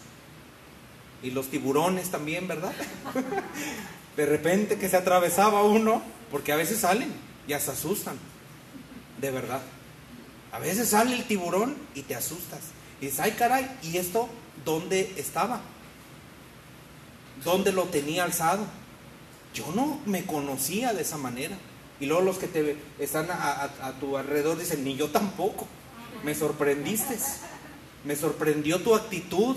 y 1.23 1.31
los 1.31 1.47
tiburones 1.49 2.09
también, 2.09 2.47
¿verdad? 2.47 2.73
De 4.17 4.25
repente 4.25 4.77
que 4.77 4.89
se 4.89 4.97
atravesaba 4.97 5.63
uno, 5.63 6.01
porque 6.29 6.51
a 6.51 6.55
veces 6.55 6.79
salen 6.79 7.13
y 7.47 7.51
se 7.59 7.71
asustan, 7.71 8.17
de 9.19 9.31
verdad. 9.31 9.61
A 10.51 10.59
veces 10.59 10.89
sale 10.89 11.15
el 11.15 11.25
tiburón 11.25 11.75
y 11.95 12.01
te 12.03 12.15
asustas. 12.15 12.59
Y 12.99 13.05
dices, 13.05 13.19
ay 13.19 13.31
caray, 13.31 13.69
¿y 13.83 13.97
esto 13.97 14.29
dónde 14.65 15.13
estaba? 15.17 15.61
¿Dónde 17.43 17.71
lo 17.71 17.85
tenía 17.85 18.25
alzado? 18.25 18.65
Yo 19.53 19.71
no 19.75 19.99
me 20.05 20.25
conocía 20.25 20.93
de 20.93 21.01
esa 21.01 21.17
manera. 21.17 21.57
Y 21.99 22.05
luego 22.05 22.21
los 22.21 22.37
que 22.37 22.47
te 22.47 22.77
están 22.99 23.29
a, 23.31 23.63
a 23.63 23.93
tu 23.99 24.17
alrededor 24.17 24.57
dicen, 24.57 24.83
ni 24.83 24.95
yo 24.95 25.09
tampoco. 25.09 25.67
Me 26.23 26.35
sorprendiste. 26.35 27.17
Me 28.03 28.15
sorprendió 28.15 28.79
tu 28.79 28.95
actitud, 28.95 29.55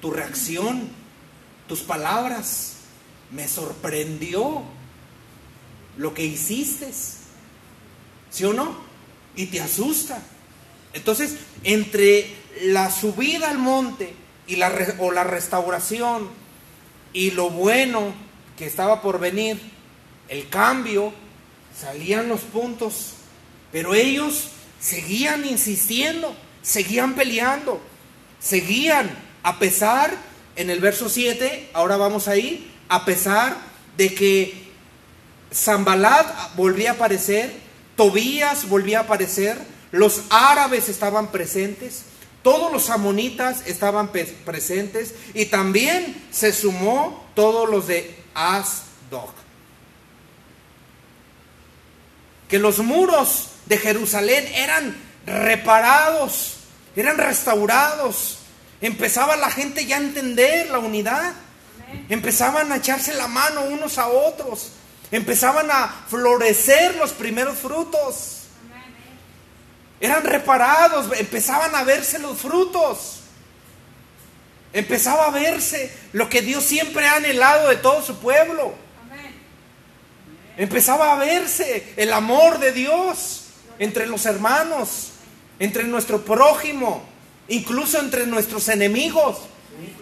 tu 0.00 0.10
reacción, 0.10 0.88
tus 1.68 1.80
palabras. 1.80 2.74
Me 3.30 3.48
sorprendió 3.48 4.62
lo 5.96 6.14
que 6.14 6.24
hiciste. 6.24 6.92
¿Sí 8.30 8.44
o 8.44 8.52
no? 8.52 8.76
Y 9.36 9.46
te 9.46 9.60
asusta. 9.60 10.22
Entonces, 10.92 11.36
entre 11.64 12.32
la 12.62 12.90
subida 12.90 13.50
al 13.50 13.58
monte 13.58 14.14
y 14.46 14.56
la, 14.56 14.72
o 14.98 15.10
la 15.10 15.24
restauración 15.24 16.28
y 17.12 17.32
lo 17.32 17.50
bueno 17.50 18.12
que 18.56 18.66
estaba 18.66 19.02
por 19.02 19.18
venir, 19.18 19.60
el 20.28 20.48
cambio, 20.48 21.12
salían 21.78 22.28
los 22.28 22.40
puntos. 22.40 23.14
Pero 23.72 23.94
ellos 23.94 24.50
seguían 24.80 25.44
insistiendo, 25.46 26.36
seguían 26.64 27.14
peleando, 27.14 27.80
seguían, 28.40 29.10
a 29.44 29.58
pesar, 29.60 30.16
en 30.56 30.70
el 30.70 30.80
verso 30.80 31.08
7, 31.08 31.70
ahora 31.74 31.96
vamos 31.96 32.26
ahí, 32.26 32.72
a 32.88 33.04
pesar 33.04 33.56
de 33.96 34.12
que 34.14 34.64
Zambalat 35.52 36.56
volvía 36.56 36.90
a 36.90 36.94
aparecer, 36.94 37.52
Tobías 37.96 38.68
volvía 38.68 39.00
a 39.00 39.02
aparecer, 39.02 39.58
los 39.92 40.22
árabes 40.30 40.88
estaban 40.88 41.30
presentes, 41.30 42.06
todos 42.42 42.72
los 42.72 42.90
amonitas 42.90 43.62
estaban 43.66 44.10
presentes 44.44 45.14
y 45.34 45.46
también 45.46 46.26
se 46.30 46.52
sumó 46.52 47.24
todos 47.34 47.70
los 47.70 47.86
de 47.86 48.16
Asdod. 48.34 49.30
Que 52.48 52.58
los 52.58 52.78
muros 52.80 53.50
de 53.66 53.78
Jerusalén 53.78 54.46
eran 54.54 54.94
reparados, 55.26 56.56
eran 56.96 57.18
restaurados. 57.18 58.38
Empezaba 58.80 59.36
la 59.36 59.50
gente 59.50 59.86
ya 59.86 59.96
a 59.96 60.00
entender 60.00 60.70
la 60.70 60.78
unidad. 60.78 61.32
Empezaban 62.08 62.70
a 62.72 62.76
echarse 62.76 63.14
la 63.14 63.28
mano 63.28 63.62
unos 63.62 63.98
a 63.98 64.08
otros. 64.08 64.72
Empezaban 65.10 65.70
a 65.70 66.04
florecer 66.08 66.96
los 66.96 67.12
primeros 67.12 67.58
frutos. 67.58 68.42
Eran 70.00 70.24
reparados, 70.24 71.06
empezaban 71.18 71.74
a 71.74 71.84
verse 71.84 72.18
los 72.18 72.38
frutos. 72.38 73.20
Empezaba 74.72 75.26
a 75.26 75.30
verse 75.30 75.90
lo 76.12 76.28
que 76.28 76.42
Dios 76.42 76.64
siempre 76.64 77.06
ha 77.06 77.16
anhelado 77.16 77.68
de 77.68 77.76
todo 77.76 78.02
su 78.02 78.18
pueblo. 78.18 78.74
Empezaba 80.56 81.12
a 81.12 81.16
verse 81.16 81.94
el 81.96 82.12
amor 82.12 82.58
de 82.58 82.72
Dios 82.72 83.44
entre 83.78 84.06
los 84.06 84.26
hermanos, 84.26 85.12
entre 85.64 85.84
nuestro 85.84 86.24
prójimo, 86.24 87.02
incluso 87.48 87.98
entre 87.98 88.26
nuestros 88.26 88.68
enemigos. 88.68 89.38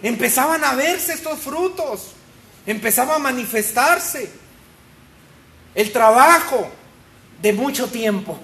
Empezaban 0.01 0.63
a 0.63 0.75
verse 0.75 1.13
estos 1.13 1.39
frutos, 1.39 2.11
empezaba 2.65 3.15
a 3.15 3.19
manifestarse 3.19 4.29
el 5.73 5.91
trabajo 5.91 6.69
de 7.41 7.53
mucho 7.53 7.87
tiempo, 7.87 8.37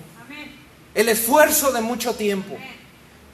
el 0.96 1.10
esfuerzo 1.10 1.72
de 1.72 1.82
mucho 1.82 2.16
tiempo, 2.16 2.58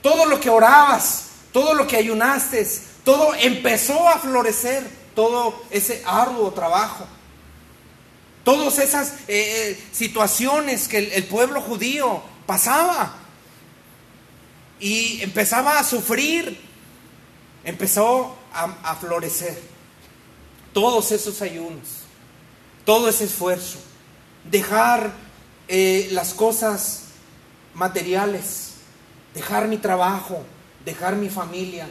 todo 0.01 0.25
lo 0.25 0.39
que 0.39 0.49
orabas, 0.49 1.27
todo 1.53 1.73
lo 1.73 1.87
que 1.87 1.95
ayunaste, 1.95 2.67
todo 3.03 3.33
empezó 3.35 4.09
a 4.09 4.19
florecer, 4.19 4.83
todo 5.15 5.63
ese 5.69 6.03
arduo 6.05 6.51
trabajo. 6.51 7.07
Todas 8.43 8.77
esas 8.77 9.13
eh, 9.27 9.71
eh, 9.71 9.83
situaciones 9.91 10.87
que 10.87 10.99
el, 10.99 11.23
pueblo 11.23 11.61
judío 11.61 12.21
pasaba 12.45 13.15
y 14.79 15.21
empezaba 15.21 15.79
a 15.79 15.83
sufrir, 15.83 16.59
empezó 17.63 18.35
a, 18.53 18.95
florecer. 18.95 19.59
Todos 20.73 21.11
esos 21.11 21.41
ayunos, 21.41 22.01
todo 22.85 23.07
ese 23.07 23.25
esfuerzo, 23.25 23.79
dejar 24.43 25.11
eh, 25.67 26.09
las 26.11 26.33
cosas 26.33 27.03
materiales, 27.73 28.73
dejar 29.33 29.67
mi 29.67 29.77
trabajo, 29.77 30.43
dejar 30.83 31.15
mi 31.15 31.29
familia, 31.29 31.87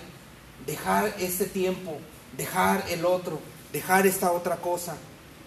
dejar 0.66 1.14
este 1.18 1.46
tiempo, 1.46 1.98
dejar 2.36 2.84
el 2.90 3.04
otro, 3.04 3.40
dejar 3.72 4.06
esta 4.06 4.32
otra 4.32 4.56
cosa 4.56 4.96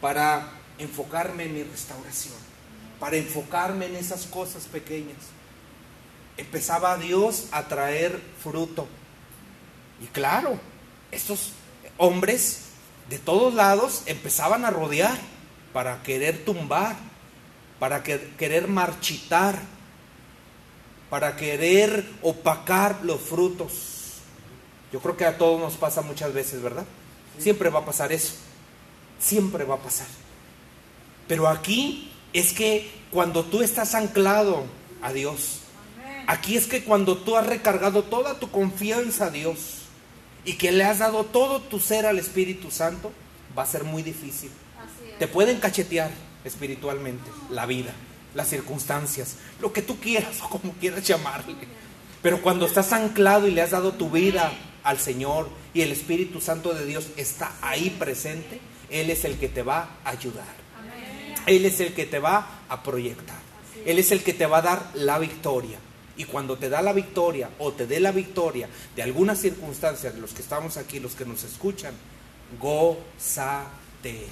para 0.02 0.52
enfocarme 0.78 1.45
en 1.45 1.54
mi 1.54 1.63
restauración, 1.63 2.36
para 3.00 3.17
enfocarme 3.17 3.86
en 3.86 3.95
esas 3.95 4.26
cosas 4.26 4.65
pequeñas. 4.65 5.17
Empezaba 6.38 6.97
Dios 6.97 7.47
a 7.52 7.67
traer 7.67 8.21
fruto. 8.41 8.88
Y 10.02 10.06
claro, 10.08 10.60
estos 11.12 11.52
hombres 11.97 12.65
de 13.10 13.19
todos 13.19 13.54
lados 13.54 14.04
empezaban 14.06 14.65
a 14.65 14.69
rodear 14.69 15.17
para 15.73 16.04
querer 16.04 16.45
tumbar, 16.45 16.95
para 17.80 18.04
querer 18.04 18.67
marchitar, 18.67 19.60
para 21.10 21.36
querer 21.36 22.08
opacar 22.21 23.00
los 23.04 23.21
frutos. 23.21 24.17
Yo 24.91 25.00
creo 25.00 25.17
que 25.17 25.26
a 25.26 25.38
todos 25.38 25.60
nos 25.60 25.76
pasa 25.76 26.02
muchas 26.02 26.34
veces, 26.34 26.62
¿verdad? 26.62 26.86
Siempre 27.38 27.69
va 27.69 27.80
a 27.80 27.86
pasar 27.86 28.12
eso. 28.12 28.34
Siempre 29.19 29.63
va 29.63 29.76
a 29.76 29.80
pasar. 29.80 30.08
Pero 31.28 31.47
aquí 31.47 32.12
es 32.34 32.54
que 32.54 32.89
cuando 33.12 33.43
tú 33.43 33.62
estás 33.62 33.95
anclado 33.95 34.65
a 35.02 35.12
Dios, 35.12 35.62
aquí 36.27 36.57
es 36.57 36.67
que 36.67 36.83
cuando 36.83 37.17
tú 37.17 37.37
has 37.37 37.47
recargado 37.47 38.03
toda 38.03 38.39
tu 38.39 38.51
confianza 38.51 39.25
a 39.25 39.29
Dios 39.31 39.79
y 40.45 40.53
que 40.53 40.71
le 40.71 40.83
has 40.83 40.99
dado 40.99 41.23
todo 41.23 41.61
tu 41.61 41.79
ser 41.79 42.05
al 42.05 42.19
Espíritu 42.19 42.69
Santo, 42.69 43.11
va 43.57 43.63
a 43.63 43.67
ser 43.67 43.83
muy 43.83 44.03
difícil. 44.03 44.51
Te 45.17 45.27
pueden 45.27 45.59
cachetear 45.59 46.11
espiritualmente 46.43 47.29
la 47.49 47.65
vida, 47.65 47.91
las 48.35 48.49
circunstancias, 48.49 49.37
lo 49.59 49.73
que 49.73 49.81
tú 49.81 49.99
quieras 49.99 50.39
o 50.43 50.49
como 50.49 50.73
quieras 50.73 51.03
llamarle. 51.03 51.55
Pero 52.21 52.41
cuando 52.41 52.65
estás 52.65 52.93
anclado 52.93 53.47
y 53.47 53.51
le 53.51 53.61
has 53.61 53.71
dado 53.71 53.93
tu 53.93 54.09
vida 54.09 54.51
al 54.83 54.99
Señor 54.99 55.49
y 55.73 55.81
el 55.81 55.91
Espíritu 55.91 56.41
Santo 56.41 56.73
de 56.73 56.85
Dios 56.85 57.07
está 57.17 57.53
ahí 57.61 57.89
presente, 57.89 58.59
Él 58.89 59.09
es 59.09 59.25
el 59.25 59.37
que 59.37 59.49
te 59.49 59.63
va 59.63 59.89
a 60.03 60.09
ayudar. 60.09 60.67
Él 61.45 61.65
es 61.65 61.79
el 61.79 61.93
que 61.93 62.05
te 62.05 62.19
va 62.19 62.63
a 62.67 62.83
proyectar. 62.83 63.37
Él 63.85 63.99
es 63.99 64.11
el 64.11 64.21
que 64.21 64.33
te 64.33 64.45
va 64.45 64.57
a 64.57 64.61
dar 64.61 64.91
la 64.95 65.17
victoria. 65.17 65.79
Y 66.17 66.25
cuando 66.25 66.58
te 66.58 66.69
da 66.69 66.82
la 66.82 66.91
victoria 66.93 67.49
o 67.60 67.71
te 67.71 67.88
dé 67.88 67.99
la 67.99 68.12
victoria 68.12 68.67
de 68.95 69.03
alguna 69.03 69.36
circunstancia, 69.36 70.10
de 70.12 70.19
los 70.19 70.34
que 70.34 70.41
estamos 70.41 70.77
aquí, 70.77 70.99
los 70.99 71.13
que 71.13 71.25
nos 71.25 71.43
escuchan, 71.43 71.93
gózate. 72.60 74.25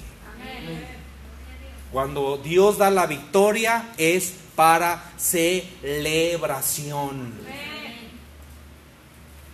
Cuando 1.92 2.38
Dios 2.38 2.78
da 2.78 2.90
la 2.90 3.06
victoria 3.06 3.92
es 3.96 4.32
para 4.56 5.12
celebración. 5.16 7.32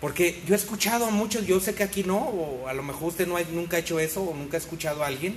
Porque 0.01 0.42
yo 0.47 0.55
he 0.55 0.57
escuchado 0.57 1.05
a 1.07 1.11
muchos, 1.11 1.47
yo 1.47 1.61
sé 1.61 1.75
que 1.75 1.83
aquí 1.85 2.03
no, 2.03 2.18
o 2.18 2.66
a 2.66 2.73
lo 2.73 2.83
mejor 2.83 3.09
usted 3.09 3.29
no 3.29 3.38
nunca 3.53 3.77
ha 3.77 3.81
hecho 3.81 4.01
eso, 4.01 4.23
o 4.23 4.35
nunca 4.35 4.57
ha 4.57 4.61
escuchado 4.61 5.05
a 5.05 5.07
alguien 5.07 5.37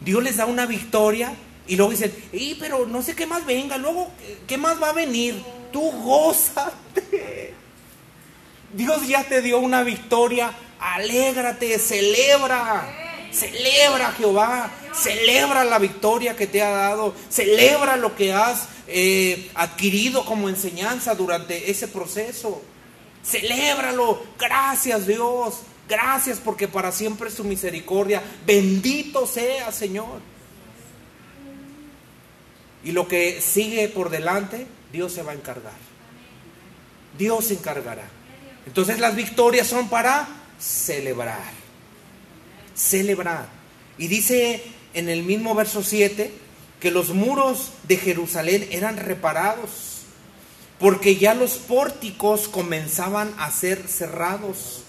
Dios 0.00 0.22
les 0.22 0.36
da 0.36 0.46
una 0.46 0.66
victoria 0.66 1.34
y 1.70 1.76
luego 1.76 1.92
dicen, 1.92 2.12
y 2.32 2.56
pero 2.56 2.84
no 2.84 3.00
sé 3.00 3.14
qué 3.14 3.26
más 3.26 3.46
venga, 3.46 3.78
luego, 3.78 4.10
¿qué 4.48 4.58
más 4.58 4.82
va 4.82 4.88
a 4.88 4.92
venir? 4.92 5.40
Tú 5.72 5.80
gózate. 6.02 7.54
Dios 8.74 9.06
ya 9.06 9.22
te 9.22 9.40
dio 9.40 9.60
una 9.60 9.84
victoria, 9.84 10.52
alégrate, 10.80 11.78
celebra. 11.78 13.06
Celebra 13.32 14.10
Jehová, 14.18 14.68
celebra 14.92 15.62
la 15.62 15.78
victoria 15.78 16.34
que 16.34 16.48
te 16.48 16.60
ha 16.60 16.70
dado, 16.70 17.14
celebra 17.28 17.96
lo 17.96 18.16
que 18.16 18.32
has 18.32 18.66
eh, 18.88 19.48
adquirido 19.54 20.24
como 20.24 20.48
enseñanza 20.48 21.14
durante 21.14 21.70
ese 21.70 21.86
proceso. 21.86 22.60
Celébralo. 23.24 24.20
Gracias 24.36 25.06
Dios. 25.06 25.60
Gracias 25.88 26.40
porque 26.44 26.66
para 26.66 26.90
siempre 26.90 27.28
es 27.28 27.34
su 27.34 27.44
misericordia. 27.44 28.20
Bendito 28.44 29.24
sea 29.28 29.70
Señor. 29.70 30.30
Y 32.84 32.92
lo 32.92 33.08
que 33.08 33.40
sigue 33.40 33.88
por 33.88 34.10
delante, 34.10 34.66
Dios 34.92 35.12
se 35.12 35.22
va 35.22 35.32
a 35.32 35.34
encargar. 35.34 35.72
Dios 37.18 37.46
se 37.46 37.54
encargará. 37.54 38.08
Entonces 38.66 38.98
las 38.98 39.16
victorias 39.16 39.66
son 39.66 39.88
para 39.88 40.28
celebrar. 40.58 41.52
Celebrar. 42.74 43.48
Y 43.98 44.08
dice 44.08 44.62
en 44.94 45.08
el 45.08 45.22
mismo 45.22 45.54
verso 45.54 45.82
7 45.82 46.32
que 46.80 46.90
los 46.90 47.10
muros 47.10 47.72
de 47.84 47.96
Jerusalén 47.96 48.66
eran 48.70 48.96
reparados 48.96 49.90
porque 50.78 51.16
ya 51.16 51.34
los 51.34 51.52
pórticos 51.58 52.48
comenzaban 52.48 53.34
a 53.38 53.50
ser 53.50 53.86
cerrados 53.86 54.82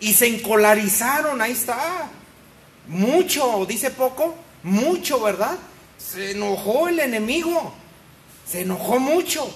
y 0.00 0.12
se 0.14 0.26
encolarizaron, 0.26 1.40
ahí 1.40 1.52
está. 1.52 2.10
Mucho, 2.88 3.64
dice 3.66 3.90
poco, 3.90 4.34
mucho, 4.64 5.20
¿verdad? 5.20 5.56
Se 5.98 6.30
enojó 6.30 6.88
el 6.88 7.00
enemigo, 7.00 7.74
se 8.50 8.62
enojó 8.62 8.98
mucho 8.98 9.52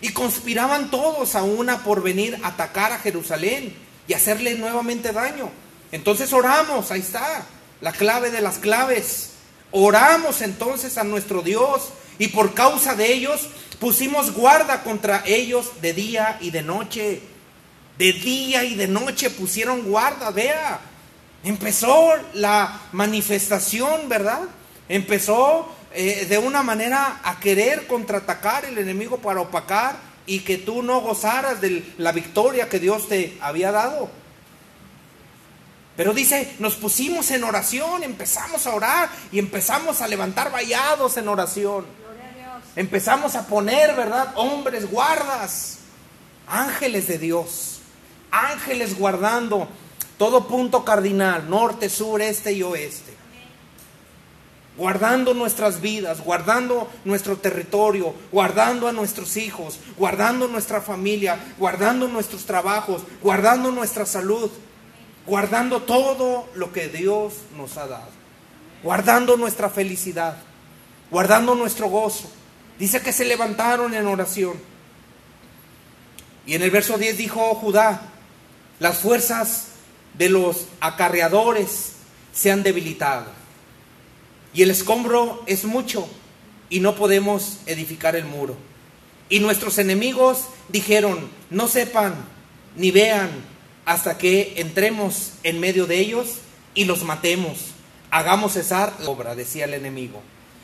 y 0.00 0.10
conspiraban 0.10 0.90
todos 0.90 1.34
a 1.34 1.42
una 1.42 1.82
por 1.84 2.02
venir 2.02 2.38
a 2.42 2.48
atacar 2.48 2.92
a 2.92 2.98
Jerusalén 2.98 3.74
y 4.06 4.12
hacerle 4.12 4.54
nuevamente 4.56 5.12
daño. 5.12 5.50
Entonces 5.92 6.32
oramos, 6.32 6.90
ahí 6.90 7.00
está, 7.00 7.46
la 7.80 7.92
clave 7.92 8.30
de 8.30 8.40
las 8.40 8.58
claves. 8.58 9.30
Oramos 9.70 10.42
entonces 10.42 10.98
a 10.98 11.04
nuestro 11.04 11.42
Dios 11.42 11.90
y 12.18 12.28
por 12.28 12.54
causa 12.54 12.94
de 12.94 13.12
ellos 13.12 13.48
pusimos 13.78 14.32
guarda 14.32 14.82
contra 14.82 15.22
ellos 15.26 15.70
de 15.80 15.92
día 15.92 16.38
y 16.40 16.50
de 16.50 16.62
noche. 16.62 17.22
De 17.96 18.12
día 18.12 18.64
y 18.64 18.74
de 18.74 18.86
noche 18.88 19.30
pusieron 19.30 19.82
guarda, 19.82 20.30
vea. 20.30 20.80
Empezó 21.42 22.14
la 22.34 22.80
manifestación, 22.92 24.08
¿verdad? 24.08 24.42
Empezó 24.88 25.68
eh, 25.92 26.26
de 26.28 26.38
una 26.38 26.62
manera 26.62 27.20
a 27.22 27.40
querer 27.40 27.86
contraatacar 27.86 28.64
el 28.64 28.78
enemigo 28.78 29.18
para 29.18 29.40
opacar 29.40 29.96
y 30.26 30.40
que 30.40 30.58
tú 30.58 30.82
no 30.82 31.00
gozaras 31.00 31.60
de 31.60 31.84
la 31.98 32.12
victoria 32.12 32.68
que 32.68 32.78
Dios 32.78 33.08
te 33.08 33.36
había 33.40 33.72
dado. 33.72 34.10
Pero 35.96 36.14
dice, 36.14 36.54
nos 36.60 36.76
pusimos 36.76 37.30
en 37.32 37.42
oración, 37.42 38.04
empezamos 38.04 38.66
a 38.66 38.74
orar 38.74 39.08
y 39.32 39.38
empezamos 39.38 40.00
a 40.00 40.06
levantar 40.06 40.52
vallados 40.52 41.16
en 41.16 41.26
oración. 41.26 41.86
Empezamos 42.76 43.34
a 43.34 43.46
poner, 43.46 43.96
¿verdad? 43.96 44.32
Hombres, 44.36 44.88
guardas, 44.88 45.78
ángeles 46.46 47.08
de 47.08 47.18
Dios, 47.18 47.80
ángeles 48.30 48.96
guardando 48.96 49.68
todo 50.18 50.46
punto 50.46 50.84
cardinal, 50.84 51.50
norte, 51.50 51.88
sur, 51.88 52.20
este 52.20 52.52
y 52.52 52.62
oeste. 52.62 53.07
Guardando 54.78 55.34
nuestras 55.34 55.82
vidas, 55.82 56.22
guardando 56.24 56.88
nuestro 57.04 57.36
territorio, 57.36 58.14
guardando 58.32 58.88
a 58.88 58.92
nuestros 58.92 59.36
hijos, 59.36 59.78
guardando 59.98 60.48
nuestra 60.48 60.80
familia, 60.80 61.38
guardando 61.58 62.08
nuestros 62.08 62.46
trabajos, 62.46 63.02
guardando 63.20 63.70
nuestra 63.70 64.06
salud 64.06 64.50
guardando 65.28 65.82
todo 65.82 66.48
lo 66.54 66.72
que 66.72 66.88
Dios 66.88 67.34
nos 67.56 67.76
ha 67.76 67.86
dado, 67.86 68.08
guardando 68.82 69.36
nuestra 69.36 69.68
felicidad, 69.68 70.38
guardando 71.10 71.54
nuestro 71.54 71.88
gozo. 71.88 72.30
Dice 72.78 73.02
que 73.02 73.12
se 73.12 73.24
levantaron 73.24 73.94
en 73.94 74.06
oración. 74.06 74.54
Y 76.46 76.54
en 76.54 76.62
el 76.62 76.70
verso 76.70 76.96
10 76.96 77.18
dijo 77.18 77.54
Judá, 77.56 78.00
las 78.80 78.98
fuerzas 78.98 79.66
de 80.14 80.30
los 80.30 80.66
acarreadores 80.80 81.92
se 82.32 82.50
han 82.50 82.62
debilitado. 82.62 83.26
Y 84.58 84.62
el 84.62 84.72
escombro 84.72 85.44
es 85.46 85.64
mucho 85.64 86.08
y 86.68 86.80
no 86.80 86.96
podemos 86.96 87.58
edificar 87.66 88.16
el 88.16 88.24
muro. 88.24 88.56
Y 89.28 89.38
nuestros 89.38 89.78
enemigos 89.78 90.46
dijeron, 90.68 91.30
no 91.48 91.68
sepan 91.68 92.16
ni 92.74 92.90
vean 92.90 93.30
hasta 93.84 94.18
que 94.18 94.54
entremos 94.56 95.34
en 95.44 95.60
medio 95.60 95.86
de 95.86 96.00
ellos 96.00 96.38
y 96.74 96.86
los 96.86 97.04
matemos. 97.04 97.66
Hagamos 98.10 98.54
cesar 98.54 98.92
la 98.98 99.10
obra, 99.10 99.36
decía 99.36 99.64
el 99.64 99.74
enemigo. 99.74 100.22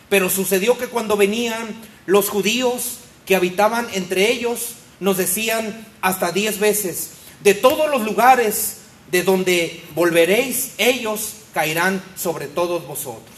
Pero 0.08 0.28
sucedió 0.28 0.76
que 0.76 0.88
cuando 0.88 1.16
venían 1.16 1.68
los 2.04 2.30
judíos 2.30 2.96
que 3.24 3.36
habitaban 3.36 3.86
entre 3.92 4.32
ellos, 4.32 4.70
nos 4.98 5.18
decían 5.18 5.86
hasta 6.00 6.32
diez 6.32 6.58
veces, 6.58 7.10
de 7.44 7.54
todos 7.54 7.88
los 7.88 8.02
lugares 8.02 8.78
de 9.12 9.22
donde 9.22 9.84
volveréis, 9.94 10.72
ellos 10.78 11.34
caerán 11.52 12.02
sobre 12.16 12.48
todos 12.48 12.88
vosotros. 12.88 13.33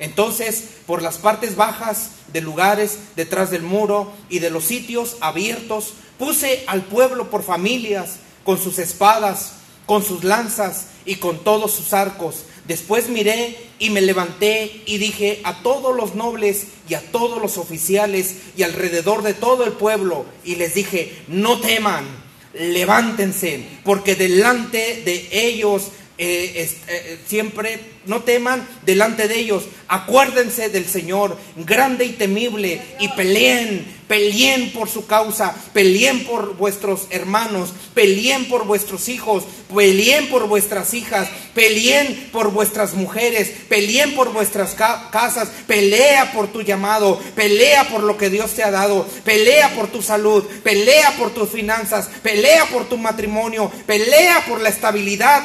Entonces, 0.00 0.64
por 0.86 1.02
las 1.02 1.18
partes 1.18 1.54
bajas 1.54 2.10
de 2.32 2.40
lugares 2.40 2.98
detrás 3.16 3.50
del 3.50 3.62
muro 3.62 4.10
y 4.28 4.40
de 4.40 4.50
los 4.50 4.64
sitios 4.64 5.16
abiertos, 5.20 5.92
puse 6.18 6.64
al 6.66 6.82
pueblo 6.82 7.30
por 7.30 7.44
familias 7.44 8.16
con 8.42 8.58
sus 8.58 8.78
espadas, 8.78 9.52
con 9.86 10.02
sus 10.02 10.24
lanzas 10.24 10.86
y 11.04 11.16
con 11.16 11.44
todos 11.44 11.72
sus 11.72 11.92
arcos. 11.92 12.44
Después 12.66 13.08
miré 13.08 13.58
y 13.78 13.90
me 13.90 14.00
levanté 14.00 14.82
y 14.86 14.98
dije 14.98 15.40
a 15.44 15.62
todos 15.62 15.94
los 15.94 16.14
nobles 16.14 16.66
y 16.88 16.94
a 16.94 17.00
todos 17.12 17.40
los 17.42 17.58
oficiales 17.58 18.36
y 18.56 18.62
alrededor 18.62 19.22
de 19.22 19.34
todo 19.34 19.64
el 19.64 19.72
pueblo 19.72 20.24
y 20.44 20.56
les 20.56 20.74
dije, 20.74 21.24
no 21.28 21.60
teman, 21.60 22.06
levántense, 22.54 23.66
porque 23.84 24.14
delante 24.14 25.02
de 25.04 25.28
ellos 25.32 25.88
eh, 26.22 26.70
eh, 26.88 27.18
siempre 27.26 27.80
no 28.04 28.20
teman 28.22 28.68
delante 28.84 29.26
de 29.26 29.38
ellos, 29.38 29.64
acuérdense 29.88 30.68
del 30.68 30.84
Señor, 30.84 31.38
grande 31.56 32.04
y 32.04 32.10
temible, 32.10 32.82
y 32.98 33.08
peleen, 33.08 33.86
peleen 34.06 34.70
por 34.72 34.90
su 34.90 35.06
causa, 35.06 35.54
peleen 35.72 36.24
por 36.24 36.56
vuestros 36.56 37.06
hermanos, 37.08 37.72
peleen 37.94 38.46
por 38.50 38.66
vuestros 38.66 39.08
hijos, 39.08 39.44
peleen 39.74 40.28
por 40.28 40.46
vuestras 40.46 40.92
hijas, 40.92 41.30
peleen 41.54 42.30
por 42.32 42.50
vuestras 42.50 42.94
mujeres, 42.94 43.50
peleen 43.68 44.14
por 44.14 44.32
vuestras 44.32 44.74
casas, 44.74 45.48
pelea 45.66 46.32
por 46.32 46.48
tu 46.48 46.62
llamado, 46.62 47.18
pelea 47.34 47.88
por 47.88 48.02
lo 48.02 48.16
que 48.16 48.30
Dios 48.30 48.52
te 48.52 48.62
ha 48.62 48.70
dado, 48.70 49.06
pelea 49.24 49.74
por 49.74 49.88
tu 49.88 50.02
salud, 50.02 50.44
pelea 50.62 51.12
por 51.18 51.30
tus 51.30 51.48
finanzas, 51.50 52.08
pelea 52.22 52.66
por 52.66 52.88
tu 52.88 52.98
matrimonio, 52.98 53.70
pelea 53.86 54.44
por 54.46 54.60
la 54.60 54.68
estabilidad 54.68 55.42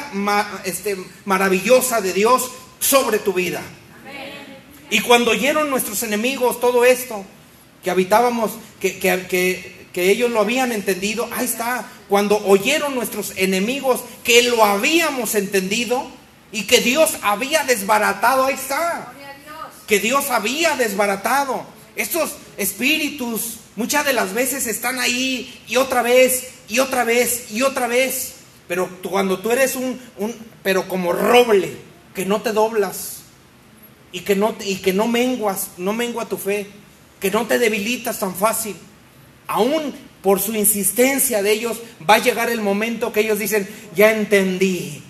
este, 0.64 0.96
maravillosa 1.24 2.00
de 2.00 2.12
Dios 2.12 2.50
sobre 2.78 3.18
tu 3.18 3.32
vida. 3.32 3.62
Y 4.90 5.00
cuando 5.00 5.32
oyeron 5.32 5.68
nuestros 5.70 6.02
enemigos 6.02 6.60
todo 6.60 6.84
esto, 6.84 7.24
que 7.82 7.90
habitábamos, 7.90 8.52
que, 8.80 8.98
que, 8.98 9.86
que, 9.92 10.10
ellos 10.10 10.30
lo 10.30 10.40
habían 10.40 10.72
entendido, 10.72 11.28
ahí 11.32 11.44
está, 11.44 11.86
cuando 12.08 12.38
oyeron 12.46 12.94
nuestros 12.94 13.32
enemigos 13.36 14.00
que 14.24 14.42
lo 14.42 14.64
habíamos 14.64 15.34
entendido 15.34 16.06
y 16.52 16.64
que 16.64 16.80
Dios 16.80 17.14
había 17.22 17.64
desbaratado, 17.64 18.46
ahí 18.46 18.54
está, 18.54 19.12
que 19.86 19.98
Dios 19.98 20.30
había 20.30 20.76
desbaratado. 20.76 21.64
Estos 21.96 22.32
espíritus 22.56 23.58
muchas 23.76 24.04
de 24.04 24.12
las 24.12 24.32
veces 24.32 24.66
están 24.66 24.98
ahí 24.98 25.62
y 25.68 25.76
otra 25.76 26.02
vez 26.02 26.50
y 26.68 26.78
otra 26.78 27.04
vez 27.04 27.50
y 27.50 27.62
otra 27.62 27.86
vez. 27.86 28.34
Pero 28.68 28.88
cuando 29.02 29.38
tú 29.38 29.50
eres 29.50 29.76
un, 29.76 30.00
un 30.16 30.34
pero 30.62 30.88
como 30.88 31.12
roble, 31.12 31.76
que 32.14 32.24
no 32.24 32.40
te 32.40 32.52
doblas 32.52 33.18
y 34.10 34.20
que 34.20 34.34
no, 34.34 34.56
y 34.64 34.76
que 34.76 34.92
no 34.92 35.06
menguas, 35.06 35.70
no 35.76 35.92
mengua 35.92 36.26
tu 36.26 36.38
fe, 36.38 36.66
que 37.20 37.30
no 37.30 37.46
te 37.46 37.58
debilitas 37.58 38.18
tan 38.18 38.34
fácil. 38.34 38.76
Aún 39.46 39.94
por 40.26 40.40
su 40.40 40.56
insistencia 40.56 41.40
de 41.40 41.52
ellos, 41.52 41.76
va 42.10 42.14
a 42.14 42.18
llegar 42.18 42.50
el 42.50 42.60
momento 42.60 43.12
que 43.12 43.20
ellos 43.20 43.38
dicen, 43.38 43.68
ya 43.94 44.10
entendí, 44.10 45.00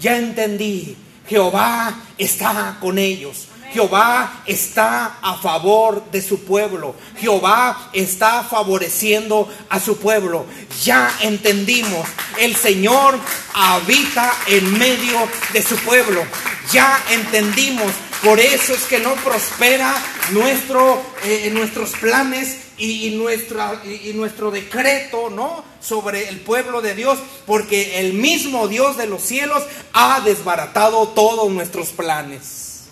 ya 0.00 0.16
entendí, 0.16 0.96
Jehová 1.28 2.02
está 2.18 2.76
con 2.80 2.98
ellos. 2.98 3.46
Jehová 3.72 4.42
está 4.44 5.18
a 5.22 5.36
favor 5.36 6.10
de 6.10 6.20
su 6.20 6.40
pueblo. 6.40 6.96
Jehová 7.16 7.90
está 7.92 8.42
favoreciendo 8.42 9.48
a 9.68 9.78
su 9.78 9.98
pueblo. 9.98 10.46
Ya 10.82 11.16
entendimos, 11.20 12.08
el 12.40 12.56
Señor 12.56 13.16
habita 13.54 14.34
en 14.48 14.76
medio 14.76 15.28
de 15.52 15.62
su 15.62 15.76
pueblo. 15.76 16.24
Ya 16.72 17.00
entendimos, 17.12 17.92
por 18.24 18.40
eso 18.40 18.74
es 18.74 18.82
que 18.82 18.98
no 18.98 19.14
prospera 19.14 19.94
nuestro, 20.32 21.00
eh, 21.22 21.50
nuestros 21.52 21.92
planes 21.92 22.65
y, 22.78 23.10
nuestra, 23.10 23.82
y 23.84 24.12
nuestro 24.14 24.50
decreto, 24.50 25.30
¿no? 25.30 25.64
Sobre 25.80 26.28
el 26.28 26.40
pueblo 26.40 26.82
de 26.82 26.94
Dios, 26.94 27.18
porque 27.46 28.00
el 28.00 28.12
mismo 28.12 28.68
Dios 28.68 28.96
de 28.96 29.06
los 29.06 29.22
cielos 29.22 29.62
ha 29.92 30.20
desbaratado 30.20 31.08
todos 31.08 31.50
nuestros 31.50 31.88
planes. 31.88 32.84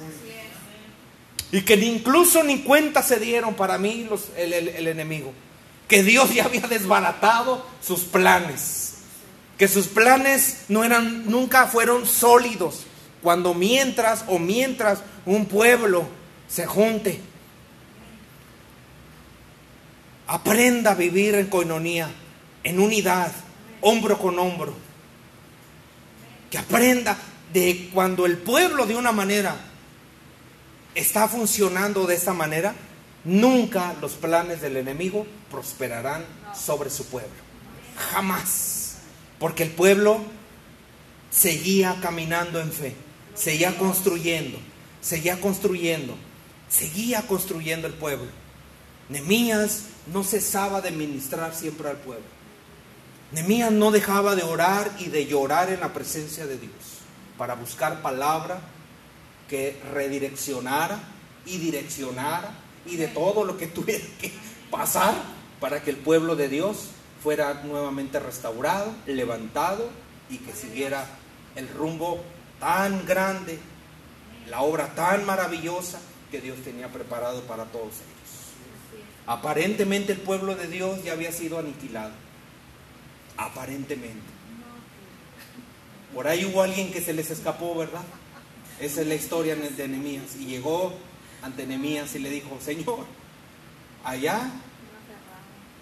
Y 1.52 1.62
que 1.62 1.76
ni 1.76 1.86
incluso 1.86 2.42
ni 2.42 2.60
cuenta 2.62 3.02
se 3.02 3.20
dieron 3.20 3.54
para 3.54 3.78
mí 3.78 4.06
los, 4.08 4.30
el, 4.36 4.52
el, 4.52 4.88
enemigo. 4.88 5.32
que 5.86 6.02
Dios 6.02 6.34
ya 6.34 6.46
había 6.46 6.66
desbaratado 6.66 7.64
sus 7.80 8.00
planes, 8.00 8.94
que 9.56 9.68
sus 9.68 9.86
planes 9.86 10.64
no 10.68 10.82
eran, 10.82 11.30
nunca 11.30 11.66
fueron 11.66 12.06
sólidos. 12.06 12.86
Cuando 13.22 13.54
mientras 13.54 14.24
o 14.28 14.38
mientras 14.38 15.00
un 15.24 15.46
pueblo 15.46 16.06
se 16.48 16.66
junte, 16.66 17.20
aprenda 20.26 20.92
a 20.92 20.94
vivir 20.94 21.34
en 21.34 21.46
coinonía, 21.46 22.10
en 22.62 22.80
unidad, 22.80 23.32
hombro 23.80 24.18
con 24.18 24.38
hombro. 24.38 24.74
Que 26.50 26.58
aprenda 26.58 27.16
de 27.52 27.90
cuando 27.92 28.26
el 28.26 28.38
pueblo 28.38 28.86
de 28.86 28.96
una 28.96 29.12
manera 29.12 29.56
está 30.94 31.28
funcionando 31.28 32.06
de 32.06 32.14
esta 32.14 32.32
manera, 32.32 32.74
nunca 33.24 33.94
los 34.00 34.12
planes 34.12 34.60
del 34.60 34.76
enemigo 34.76 35.26
prosperarán 35.50 36.24
sobre 36.54 36.90
su 36.90 37.06
pueblo. 37.06 37.30
Jamás. 38.12 38.98
Porque 39.38 39.64
el 39.64 39.70
pueblo 39.70 40.20
seguía 41.30 41.98
caminando 42.00 42.60
en 42.60 42.72
fe, 42.72 42.94
seguía 43.34 43.76
construyendo, 43.76 44.58
seguía 45.00 45.40
construyendo, 45.40 46.16
seguía 46.68 47.22
construyendo 47.22 47.88
el 47.88 47.94
pueblo. 47.94 48.28
Nemías 49.08 49.84
no 50.12 50.24
cesaba 50.24 50.80
de 50.80 50.90
ministrar 50.90 51.54
siempre 51.54 51.88
al 51.88 51.96
pueblo. 51.96 52.24
Nemías 53.32 53.72
no 53.72 53.90
dejaba 53.90 54.34
de 54.34 54.42
orar 54.42 54.90
y 54.98 55.06
de 55.06 55.26
llorar 55.26 55.70
en 55.70 55.80
la 55.80 55.92
presencia 55.92 56.46
de 56.46 56.58
Dios 56.58 56.72
para 57.36 57.54
buscar 57.54 58.02
palabra 58.02 58.60
que 59.48 59.80
redireccionara 59.92 61.00
y 61.46 61.58
direccionara 61.58 62.54
y 62.86 62.96
de 62.96 63.08
todo 63.08 63.44
lo 63.44 63.56
que 63.56 63.66
tuviera 63.68 64.04
que 64.20 64.32
pasar 64.70 65.14
para 65.60 65.82
que 65.82 65.90
el 65.90 65.96
pueblo 65.96 66.36
de 66.36 66.48
Dios 66.48 66.88
fuera 67.22 67.62
nuevamente 67.64 68.20
restaurado, 68.20 68.92
levantado 69.06 69.88
y 70.28 70.38
que 70.38 70.52
siguiera 70.52 71.06
el 71.56 71.68
rumbo 71.68 72.22
tan 72.60 73.06
grande, 73.06 73.58
la 74.48 74.60
obra 74.60 74.94
tan 74.94 75.24
maravillosa 75.24 76.00
que 76.30 76.40
Dios 76.40 76.58
tenía 76.62 76.88
preparado 76.88 77.42
para 77.42 77.64
todos 77.64 77.94
ellos. 77.94 78.13
Aparentemente 79.26 80.12
el 80.12 80.20
pueblo 80.20 80.54
de 80.54 80.68
Dios 80.68 81.02
ya 81.02 81.12
había 81.12 81.32
sido 81.32 81.58
aniquilado. 81.58 82.12
Aparentemente. 83.36 84.34
Por 86.14 86.28
ahí 86.28 86.44
hubo 86.44 86.62
alguien 86.62 86.92
que 86.92 87.00
se 87.00 87.12
les 87.12 87.30
escapó, 87.30 87.74
¿verdad? 87.74 88.02
Esa 88.80 89.00
es 89.00 89.06
la 89.06 89.14
historia 89.14 89.56
de 89.56 89.88
Nehemías. 89.88 90.36
Y 90.38 90.46
llegó 90.46 90.94
ante 91.42 91.66
Nehemías 91.66 92.14
y 92.14 92.20
le 92.20 92.30
dijo, 92.30 92.58
Señor, 92.60 93.04
allá 94.04 94.50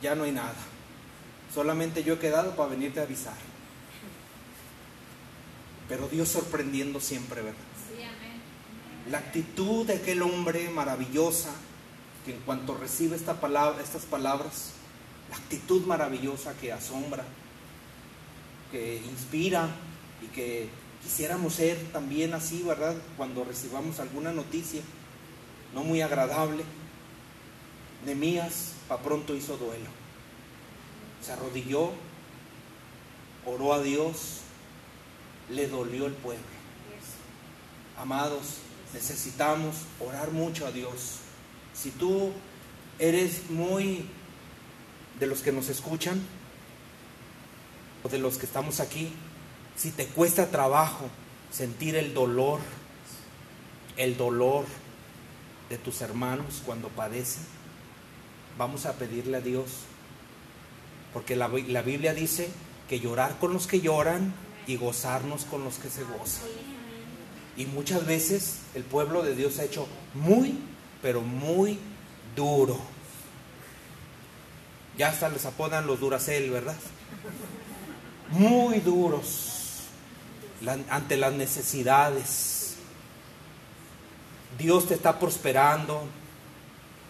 ya 0.00 0.14
no 0.14 0.24
hay 0.24 0.32
nada. 0.32 0.54
Solamente 1.52 2.02
yo 2.02 2.14
he 2.14 2.18
quedado 2.18 2.56
para 2.56 2.70
venirte 2.70 3.00
a 3.00 3.02
avisar. 3.02 3.34
Pero 5.88 6.08
Dios 6.08 6.28
sorprendiendo 6.28 7.00
siempre, 7.00 7.42
¿verdad? 7.42 7.60
La 9.10 9.18
actitud 9.18 9.86
de 9.86 9.94
aquel 9.94 10.22
hombre 10.22 10.70
maravillosa, 10.70 11.50
que 12.24 12.32
en 12.32 12.40
cuanto 12.40 12.74
recibe 12.76 13.16
esta 13.16 13.40
palabra, 13.40 13.82
estas 13.82 14.04
palabras, 14.04 14.72
la 15.30 15.36
actitud 15.36 15.82
maravillosa 15.86 16.54
que 16.54 16.72
asombra, 16.72 17.24
que 18.70 18.96
inspira 18.96 19.68
y 20.22 20.26
que 20.26 20.68
quisiéramos 21.02 21.54
ser 21.54 21.78
también 21.92 22.34
así, 22.34 22.62
¿verdad? 22.62 22.96
Cuando 23.16 23.44
recibamos 23.44 23.98
alguna 24.00 24.32
noticia 24.32 24.82
no 25.74 25.84
muy 25.84 26.00
agradable. 26.00 26.64
Nemías 28.04 28.72
pa 28.88 28.98
pronto 28.98 29.34
hizo 29.34 29.56
duelo. 29.56 29.90
Se 31.24 31.32
arrodilló, 31.32 31.92
oró 33.46 33.74
a 33.74 33.82
Dios, 33.82 34.40
le 35.48 35.68
dolió 35.68 36.06
el 36.06 36.14
pueblo. 36.14 36.44
Amados, 37.96 38.58
necesitamos 38.92 39.76
orar 40.00 40.32
mucho 40.32 40.66
a 40.66 40.72
Dios. 40.72 41.21
Si 41.74 41.90
tú 41.90 42.32
eres 42.98 43.50
muy 43.50 44.04
de 45.18 45.26
los 45.26 45.42
que 45.42 45.52
nos 45.52 45.68
escuchan 45.68 46.20
o 48.02 48.08
de 48.08 48.18
los 48.18 48.38
que 48.38 48.46
estamos 48.46 48.80
aquí, 48.80 49.12
si 49.76 49.90
te 49.90 50.06
cuesta 50.06 50.50
trabajo 50.50 51.08
sentir 51.50 51.96
el 51.96 52.14
dolor, 52.14 52.60
el 53.96 54.16
dolor 54.16 54.64
de 55.70 55.78
tus 55.78 56.00
hermanos 56.00 56.62
cuando 56.64 56.88
padecen, 56.88 57.44
vamos 58.58 58.86
a 58.86 58.94
pedirle 58.94 59.38
a 59.38 59.40
Dios, 59.40 59.70
porque 61.12 61.36
la, 61.36 61.48
la 61.48 61.82
Biblia 61.82 62.14
dice 62.14 62.48
que 62.88 63.00
llorar 63.00 63.38
con 63.38 63.52
los 63.52 63.66
que 63.66 63.80
lloran 63.80 64.34
y 64.66 64.76
gozarnos 64.76 65.44
con 65.44 65.64
los 65.64 65.76
que 65.76 65.88
se 65.88 66.04
gozan. 66.04 66.48
Y 67.56 67.66
muchas 67.66 68.06
veces 68.06 68.58
el 68.74 68.82
pueblo 68.82 69.22
de 69.22 69.34
Dios 69.34 69.58
ha 69.58 69.64
hecho 69.64 69.86
muy, 70.14 70.58
pero 71.02 71.20
muy 71.20 71.78
duro. 72.36 72.78
Ya 74.96 75.08
hasta 75.08 75.28
les 75.28 75.44
apodan 75.44 75.86
los 75.86 76.00
duracel, 76.00 76.50
¿verdad? 76.50 76.76
Muy 78.30 78.80
duros 78.80 79.52
ante 80.88 81.16
las 81.16 81.32
necesidades. 81.32 82.76
Dios 84.58 84.86
te 84.86 84.94
está 84.94 85.18
prosperando, 85.18 86.04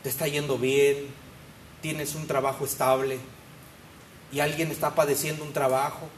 te 0.02 0.08
está 0.08 0.26
yendo 0.26 0.58
bien, 0.58 1.08
tienes 1.80 2.14
un 2.14 2.26
trabajo 2.26 2.64
estable 2.64 3.18
y 4.32 4.40
alguien 4.40 4.70
está 4.70 4.94
padeciendo 4.94 5.44
un 5.44 5.52
trabajo. 5.52 6.08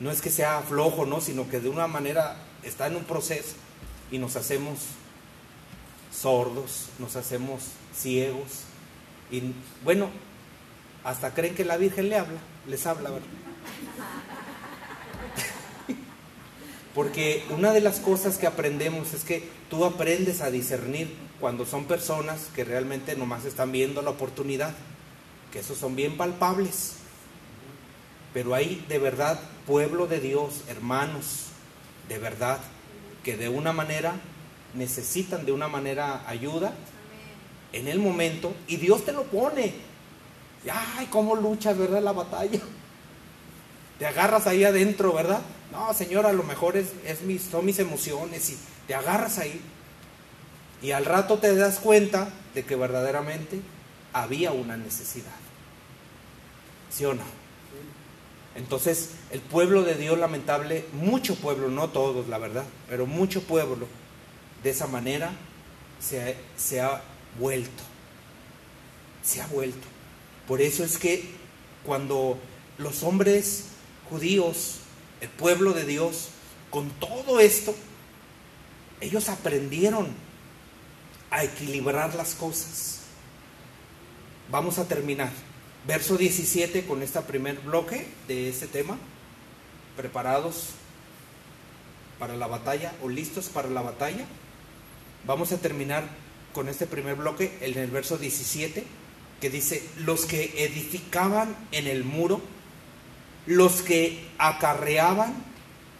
No 0.00 0.10
es 0.10 0.20
que 0.20 0.30
sea 0.30 0.60
flojo, 0.60 1.06
no, 1.06 1.20
sino 1.20 1.48
que 1.48 1.60
de 1.60 1.68
una 1.68 1.86
manera 1.86 2.36
está 2.62 2.86
en 2.86 2.96
un 2.96 3.04
proceso 3.04 3.54
y 4.10 4.18
nos 4.18 4.36
hacemos 4.36 4.78
sordos, 6.12 6.88
nos 6.98 7.16
hacemos 7.16 7.62
ciegos 7.94 8.64
y 9.30 9.42
bueno, 9.84 10.08
hasta 11.04 11.34
creen 11.34 11.54
que 11.54 11.64
la 11.64 11.76
Virgen 11.76 12.08
le 12.08 12.16
habla, 12.16 12.38
les 12.66 12.86
habla, 12.86 13.10
¿verdad? 13.10 13.28
Porque 16.94 17.44
una 17.50 17.72
de 17.72 17.80
las 17.80 18.00
cosas 18.00 18.38
que 18.38 18.46
aprendemos 18.46 19.12
es 19.14 19.24
que 19.24 19.48
tú 19.70 19.84
aprendes 19.84 20.40
a 20.40 20.50
discernir 20.50 21.14
cuando 21.40 21.66
son 21.66 21.84
personas 21.84 22.48
que 22.54 22.64
realmente 22.64 23.16
nomás 23.16 23.44
están 23.44 23.70
viendo 23.70 24.02
la 24.02 24.10
oportunidad, 24.10 24.74
que 25.52 25.60
esos 25.60 25.78
son 25.78 25.94
bien 25.94 26.16
palpables. 26.16 26.94
Pero 28.34 28.54
hay 28.54 28.84
de 28.88 28.98
verdad 28.98 29.40
pueblo 29.66 30.06
de 30.06 30.20
Dios, 30.20 30.62
hermanos, 30.68 31.46
de 32.08 32.18
verdad, 32.18 32.58
que 33.22 33.36
de 33.36 33.48
una 33.48 33.72
manera 33.72 34.14
necesitan 34.74 35.46
de 35.46 35.52
una 35.52 35.68
manera 35.68 36.28
ayuda 36.28 36.72
en 37.72 37.88
el 37.88 37.98
momento 37.98 38.54
y 38.66 38.76
Dios 38.76 39.04
te 39.04 39.12
lo 39.12 39.24
pone. 39.24 39.74
Ay, 40.70 41.06
cómo 41.10 41.36
luchas, 41.36 41.76
¿verdad? 41.78 42.02
La 42.02 42.12
batalla. 42.12 42.60
Te 43.98 44.06
agarras 44.06 44.46
ahí 44.46 44.64
adentro, 44.64 45.12
¿verdad? 45.12 45.40
No, 45.72 45.92
Señor, 45.92 46.26
a 46.26 46.32
lo 46.32 46.44
mejor 46.44 46.76
es, 46.76 46.92
mis, 47.22 47.42
son 47.42 47.64
mis 47.64 47.78
emociones 47.78 48.50
y 48.50 48.58
te 48.86 48.94
agarras 48.94 49.38
ahí. 49.38 49.60
Y 50.80 50.92
al 50.92 51.04
rato 51.04 51.38
te 51.38 51.54
das 51.54 51.78
cuenta 51.80 52.28
de 52.54 52.64
que 52.64 52.76
verdaderamente 52.76 53.60
había 54.12 54.52
una 54.52 54.76
necesidad. 54.76 55.34
¿Sí 56.90 57.04
o 57.04 57.14
no? 57.14 57.24
Entonces, 58.54 59.10
el 59.30 59.40
pueblo 59.40 59.82
de 59.82 59.94
Dios, 59.94 60.18
lamentable, 60.18 60.84
mucho 60.92 61.36
pueblo, 61.36 61.68
no 61.68 61.90
todos, 61.90 62.28
la 62.28 62.38
verdad, 62.38 62.64
pero 62.88 63.06
mucho 63.06 63.42
pueblo, 63.42 63.86
de 64.62 64.70
esa 64.70 64.86
manera 64.86 65.32
se, 66.00 66.36
se 66.56 66.80
ha 66.80 67.02
vuelto. 67.38 67.82
Se 69.22 69.40
ha 69.40 69.46
vuelto. 69.46 69.86
Por 70.46 70.60
eso 70.60 70.84
es 70.84 70.98
que 70.98 71.24
cuando 71.84 72.38
los 72.78 73.02
hombres 73.02 73.64
judíos 74.10 74.80
el 75.20 75.28
pueblo 75.28 75.72
de 75.72 75.84
Dios, 75.84 76.28
con 76.70 76.90
todo 76.90 77.40
esto, 77.40 77.74
ellos 79.00 79.28
aprendieron 79.28 80.08
a 81.30 81.44
equilibrar 81.44 82.14
las 82.14 82.34
cosas. 82.34 83.00
Vamos 84.50 84.78
a 84.78 84.86
terminar. 84.86 85.30
Verso 85.86 86.16
17 86.16 86.86
con 86.86 87.02
este 87.02 87.20
primer 87.22 87.58
bloque 87.60 88.06
de 88.26 88.48
este 88.48 88.66
tema. 88.66 88.98
¿Preparados 89.96 90.70
para 92.18 92.36
la 92.36 92.46
batalla 92.46 92.92
o 93.02 93.08
listos 93.08 93.48
para 93.48 93.68
la 93.68 93.82
batalla? 93.82 94.24
Vamos 95.28 95.52
a 95.52 95.58
terminar 95.58 96.08
con 96.52 96.68
este 96.68 96.86
primer 96.86 97.14
bloque 97.14 97.56
en 97.60 97.78
el 97.78 97.90
verso 97.90 98.16
17 98.16 98.82
que 99.40 99.50
dice, 99.50 99.86
los 99.98 100.24
que 100.24 100.64
edificaban 100.64 101.54
en 101.70 101.86
el 101.86 102.02
muro 102.02 102.40
los 103.48 103.82
que 103.82 104.26
acarreaban 104.38 105.34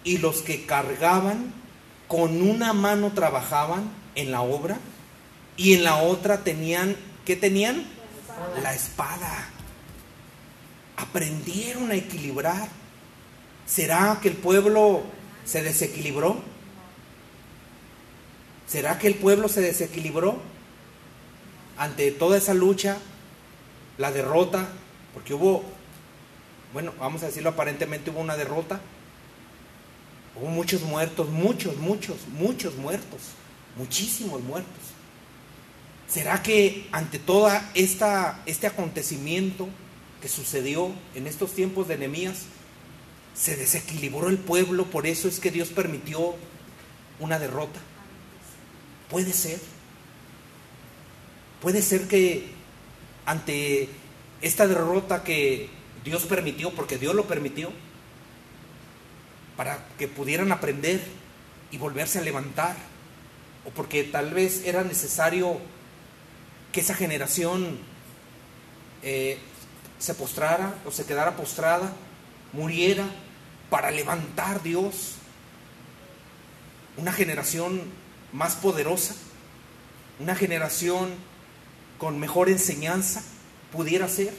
y 0.03 0.19
los 0.19 0.43
que 0.43 0.65
cargaban, 0.65 1.53
con 2.07 2.41
una 2.41 2.73
mano 2.73 3.13
trabajaban 3.13 3.91
en 4.15 4.31
la 4.31 4.41
obra 4.43 4.79
y 5.57 5.75
en 5.75 5.85
la 5.85 5.97
otra 5.97 6.45
tenían, 6.45 6.97
¿qué 7.25 7.37
tenían? 7.37 7.87
La 8.63 8.75
espada. 8.75 9.51
aprendieron 10.97 11.91
a 11.91 11.97
equilibrar. 11.97 12.69
¿Será 13.67 14.19
que 14.23 14.29
el 14.29 14.37
pueblo 14.37 15.03
se 15.45 15.63
desequilibró? 15.63 16.43
¿Será 18.69 18.99
que 18.99 19.07
el 19.07 19.15
pueblo 19.15 19.49
se 19.49 19.63
desequilibró 19.63 20.39
ante 21.79 22.11
toda 22.11 22.37
esa 22.37 22.53
lucha, 22.53 22.99
la 23.97 24.13
derrota? 24.13 24.69
Porque 25.15 25.33
hubo, 25.33 25.65
bueno, 26.75 26.93
vamos 27.01 27.23
a 27.23 27.27
decirlo 27.27 27.49
aparentemente 27.49 28.11
hubo 28.11 28.21
una 28.21 28.37
derrota. 28.37 28.81
Hubo 30.37 30.51
muchos 30.51 30.83
muertos, 30.83 31.31
muchos, 31.31 31.79
muchos, 31.79 32.29
muchos 32.29 32.77
muertos, 32.77 33.21
muchísimos 33.77 34.43
muertos. 34.43 34.85
¿Será 36.07 36.43
que 36.43 36.89
ante 36.93 37.19
todo 37.19 37.51
este 37.75 38.67
acontecimiento 38.67 39.67
que 40.21 40.29
sucedió 40.29 40.93
en 41.15 41.27
estos 41.27 41.53
tiempos 41.53 41.89
de 41.89 41.97
Nehemías, 41.97 42.45
se 43.35 43.57
desequilibró 43.57 44.29
el 44.29 44.37
pueblo, 44.37 44.85
por 44.85 45.07
eso 45.07 45.27
es 45.27 45.41
que 45.41 45.51
Dios 45.51 45.69
permitió 45.69 46.35
una 47.19 47.39
derrota? 47.39 47.81
Puede 49.11 49.33
ser. 49.33 49.61
Puede 51.61 51.83
ser 51.83 52.07
que 52.09 52.51
ante 53.27 53.89
esta 54.41 54.67
derrota 54.67 55.25
que 55.25 55.69
Dios 56.05 56.25
permitió, 56.25 56.71
porque 56.73 56.99
Dios 56.99 57.15
lo 57.15 57.27
permitió, 57.27 57.73
para 59.57 59.89
que 59.99 60.07
pudieran 60.09 60.53
aprender 60.53 61.03
y 61.71 61.79
volverse 61.79 62.19
a 62.19 62.23
levantar, 62.23 62.77
o 63.65 63.71
porque 63.71 64.05
tal 64.05 64.33
vez 64.33 64.63
era 64.65 64.85
necesario 64.85 65.59
que 66.73 66.81
esa 66.81 66.95
generación 66.95 67.79
eh, 69.03 69.39
se 69.99 70.15
postrara 70.15 70.75
o 70.85 70.91
se 70.91 71.05
quedara 71.05 71.37
postrada, 71.37 71.93
muriera, 72.53 73.05
para 73.69 73.91
levantar 73.91 74.63
Dios 74.63 75.17
una 76.97 77.13
generación 77.13 77.83
más 78.33 78.57
poderosa, 78.57 79.15
una 80.19 80.35
generación 80.35 81.15
con 81.99 82.19
mejor 82.19 82.49
enseñanza, 82.49 83.23
pudiera 83.73 84.09
ser. 84.09 84.33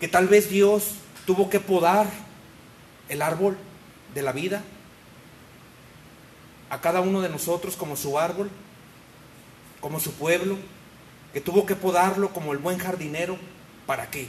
Que 0.00 0.08
tal 0.08 0.28
vez 0.28 0.48
Dios 0.50 0.96
tuvo 1.26 1.48
que 1.48 1.60
podar 1.60 2.06
el 3.08 3.22
árbol 3.22 3.56
de 4.14 4.22
la 4.22 4.32
vida 4.32 4.62
a 6.70 6.80
cada 6.80 7.00
uno 7.00 7.20
de 7.20 7.28
nosotros 7.28 7.76
como 7.76 7.96
su 7.96 8.18
árbol, 8.18 8.50
como 9.80 10.00
su 10.00 10.12
pueblo, 10.14 10.56
que 11.32 11.40
tuvo 11.40 11.66
que 11.66 11.76
podarlo 11.76 12.30
como 12.30 12.52
el 12.52 12.58
buen 12.58 12.78
jardinero 12.78 13.36
para 13.86 14.10
que 14.10 14.28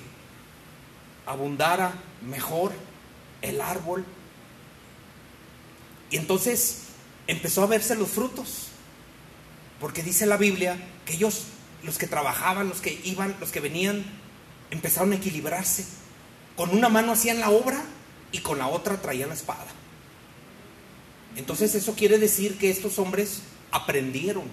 abundara 1.26 1.94
mejor 2.22 2.72
el 3.42 3.62
árbol. 3.62 4.06
Y 6.10 6.18
entonces 6.18 6.85
empezó 7.28 7.64
a 7.64 7.68
verse 7.68 7.96
los 7.96 8.10
frutos. 8.10 8.68
Porque 9.80 10.04
dice 10.04 10.26
la 10.26 10.38
Biblia 10.38 10.78
que 11.06 11.14
ellos, 11.14 11.46
los 11.84 11.98
que 11.98 12.08
trabajaban, 12.08 12.70
los 12.70 12.82
que 12.82 13.00
iban, 13.04 13.36
los 13.40 13.52
que 13.52 13.60
venían, 13.60 14.06
empezaron 14.72 15.12
a 15.12 15.16
equilibrarse. 15.16 15.86
Con 16.56 16.70
una 16.70 16.90
mano 16.90 17.12
hacían 17.12 17.40
la 17.40 17.50
obra 17.50 17.84
y 18.32 18.40
con 18.40 18.58
la 18.58 18.68
otra 18.68 19.02
traían 19.02 19.30
la 19.30 19.36
espada. 19.36 19.68
Entonces 21.36 21.76
eso 21.76 21.96
quiere 21.96 22.18
decir 22.18 22.58
que 22.58 22.70
estos 22.70 22.98
hombres 22.98 23.42
aprendieron. 23.72 24.46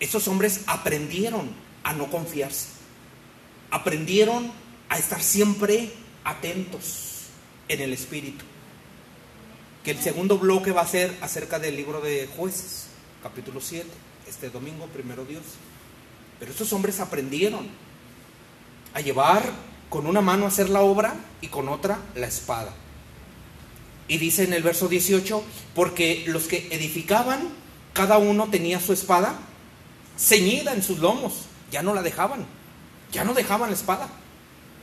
Esos 0.00 0.26
hombres 0.28 0.62
aprendieron 0.66 1.50
a 1.84 1.92
no 1.92 2.10
confiarse. 2.10 2.68
Aprendieron 3.70 4.50
a 4.88 4.98
estar 4.98 5.22
siempre 5.22 5.92
atentos 6.24 7.26
en 7.68 7.80
el 7.80 7.92
Espíritu 7.92 8.44
que 9.86 9.92
el 9.92 10.02
segundo 10.02 10.36
bloque 10.36 10.72
va 10.72 10.80
a 10.80 10.86
ser 10.88 11.16
acerca 11.20 11.60
del 11.60 11.76
libro 11.76 12.00
de 12.00 12.28
jueces, 12.36 12.88
capítulo 13.22 13.60
7, 13.60 13.86
este 14.26 14.50
domingo, 14.50 14.86
primero 14.86 15.24
Dios. 15.24 15.44
Pero 16.40 16.50
estos 16.50 16.72
hombres 16.72 16.98
aprendieron 16.98 17.68
a 18.94 19.00
llevar 19.00 19.48
con 19.88 20.08
una 20.08 20.20
mano 20.20 20.44
a 20.44 20.48
hacer 20.48 20.70
la 20.70 20.80
obra 20.80 21.14
y 21.40 21.46
con 21.46 21.68
otra 21.68 22.00
la 22.16 22.26
espada. 22.26 22.74
Y 24.08 24.18
dice 24.18 24.42
en 24.42 24.54
el 24.54 24.64
verso 24.64 24.88
18, 24.88 25.44
porque 25.72 26.24
los 26.26 26.48
que 26.48 26.66
edificaban, 26.72 27.46
cada 27.92 28.18
uno 28.18 28.48
tenía 28.50 28.80
su 28.80 28.92
espada 28.92 29.38
ceñida 30.18 30.74
en 30.74 30.82
sus 30.82 30.98
lomos, 30.98 31.42
ya 31.70 31.84
no 31.84 31.94
la 31.94 32.02
dejaban, 32.02 32.44
ya 33.12 33.22
no 33.22 33.34
dejaban 33.34 33.70
la 33.70 33.76
espada, 33.76 34.08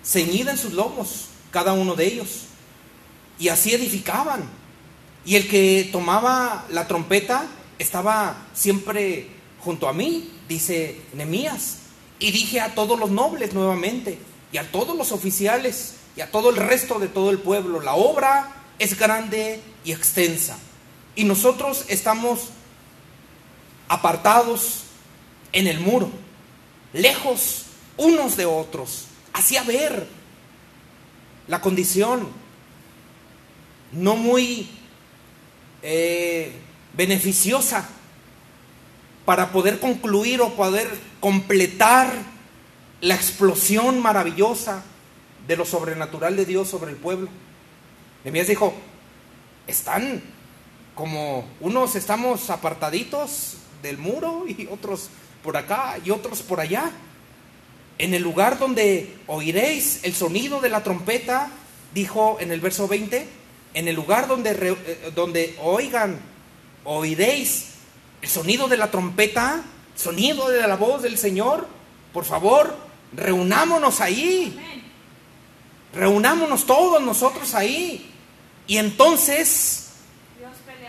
ceñida 0.01 0.51
en 0.51 0.58
sus 0.58 0.72
lomos, 0.72 1.26
cada 1.51 1.74
uno 1.74 1.95
de 1.95 2.06
ellos. 2.06 2.43
Y 3.38 3.49
así 3.49 3.74
edificaban 3.74 4.62
y 5.26 5.36
el 5.36 5.47
que 5.47 5.89
tomaba 5.91 6.65
la 6.69 6.88
trompeta 6.88 7.45
estaba 7.80 8.47
siempre 8.53 9.28
junto 9.59 9.88
a 9.88 9.93
mí, 9.93 10.32
dice 10.47 10.99
Nemías. 11.13 11.78
Y 12.19 12.32
dije 12.32 12.59
a 12.59 12.76
todos 12.76 12.99
los 12.99 13.09
nobles 13.09 13.53
nuevamente, 13.53 14.17
y 14.51 14.57
a 14.57 14.71
todos 14.71 14.95
los 14.95 15.11
oficiales, 15.11 15.95
y 16.15 16.21
a 16.21 16.32
todo 16.32 16.49
el 16.49 16.57
resto 16.57 16.99
de 16.99 17.07
todo 17.07 17.32
el 17.32 17.39
pueblo, 17.39 17.82
la 17.82 17.95
obra 17.95 18.53
es 18.80 18.97
grande 18.97 19.59
y 19.84 19.91
extensa. 19.91 20.57
Y 21.15 21.24
nosotros 21.24 21.86
estamos 21.89 22.49
apartados 23.88 24.84
en 25.51 25.67
el 25.67 25.80
muro, 25.80 26.09
lejos 26.93 27.65
unos 27.97 28.38
de 28.38 28.45
otros, 28.45 29.05
hacia 29.34 29.63
ver 29.63 30.07
la 31.47 31.61
condición 31.61 32.28
no 33.91 34.15
muy 34.15 34.69
eh, 35.84 36.51
beneficiosa 36.93 37.88
para 39.25 39.51
poder 39.51 39.79
concluir 39.79 40.41
o 40.41 40.55
poder 40.55 40.89
completar 41.19 42.11
la 43.01 43.15
explosión 43.15 44.01
maravillosa 44.01 44.84
de 45.47 45.57
lo 45.57 45.65
sobrenatural 45.65 46.36
de 46.36 46.45
Dios 46.45 46.69
sobre 46.69 46.91
el 46.91 46.97
pueblo. 46.97 47.29
Nehemías 48.23 48.47
dijo, 48.47 48.73
están 49.67 50.21
como 50.95 51.45
unos 51.59 51.95
estamos 51.95 52.49
apartaditos 52.49 53.57
del 53.81 53.97
muro 53.97 54.45
y 54.47 54.67
otros 54.71 55.09
por 55.43 55.57
acá 55.57 55.97
y 56.03 56.11
otros 56.11 56.41
por 56.41 56.59
allá. 56.59 56.91
En 57.97 58.13
el 58.13 58.23
lugar 58.23 58.57
donde 58.57 59.15
oiréis 59.27 60.03
el 60.03 60.13
sonido 60.13 60.61
de 60.61 60.69
la 60.69 60.84
trompeta, 60.84 61.49
dijo 61.93 62.38
en 62.39 62.51
el 62.51 62.61
verso 62.61 62.88
20, 62.88 63.27
en 63.74 63.88
el 63.88 63.95
lugar 63.95 64.28
donde, 64.28 64.51
eh, 64.51 65.11
donde 65.15 65.55
oigan, 65.61 66.19
oiréis 66.84 67.69
el 68.21 68.30
sonido 68.30 68.67
de 68.67 68.78
la 68.78 68.91
trompeta, 68.91 69.63
sonido 69.95 70.49
de 70.49 70.65
la 70.67 70.76
voz 70.76 71.01
del 71.01 71.17
Señor, 71.17 71.67
por 72.13 72.26
favor, 72.26 72.76
reunámonos 73.13 73.99
ahí. 73.99 74.59
Reunámonos 75.93 76.65
todos 76.65 77.01
nosotros 77.01 77.53
ahí. 77.53 78.11
Y 78.65 78.78
entonces, 78.78 79.89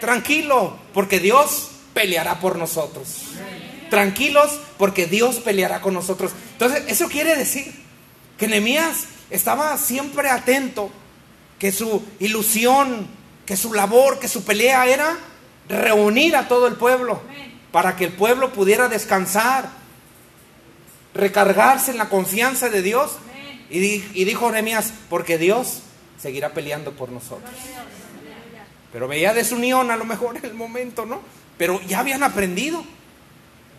tranquilo, 0.01 0.77
porque 0.93 1.21
Dios 1.21 1.71
peleará 1.93 2.41
por 2.41 2.57
nosotros. 2.57 3.23
Tranquilos, 3.91 4.61
porque 4.79 5.07
Dios 5.07 5.37
peleará 5.37 5.81
con 5.81 5.95
nosotros. 5.95 6.33
Entonces, 6.53 6.85
eso 6.89 7.09
quiere 7.09 7.37
decir 7.37 7.75
que 8.39 8.49
Nehemías 8.49 9.07
estaba 9.31 9.77
siempre 9.79 10.31
atento 10.31 10.91
que 11.65 11.73
su 11.73 12.03
ilusión, 12.21 13.07
que 13.47 13.57
su 13.57 13.73
labor, 13.73 14.19
que 14.19 14.29
su 14.29 14.45
pelea 14.45 14.87
era 14.87 15.17
reunir 15.67 16.37
a 16.37 16.47
todo 16.47 16.67
el 16.67 16.75
pueblo 16.75 17.23
para 17.73 17.97
que 17.97 18.05
el 18.05 18.13
pueblo 18.13 18.53
pudiera 18.53 18.89
descansar, 18.89 19.71
recargarse 21.15 21.93
en 21.93 21.97
la 21.97 22.11
confianza 22.11 22.69
de 22.69 22.83
Dios. 22.83 23.13
Y, 23.71 24.25
dijo 24.27 24.53
Nehemías, 24.53 24.93
porque 25.09 25.39
Dios 25.39 25.79
seguirá 26.21 26.53
peleando 26.53 26.93
por 26.93 27.09
nosotros. 27.09 27.51
Pero 28.93 29.09
veía 29.09 29.33
desunión 29.33 29.91
a 29.91 29.97
lo 29.97 30.05
mejor 30.05 30.37
en 30.37 30.45
el 30.45 30.53
momento, 30.53 31.07
¿no? 31.07 31.23
Pero 31.57 31.81
ya 31.89 32.01
habían 32.01 32.25
aprendido. 32.25 32.85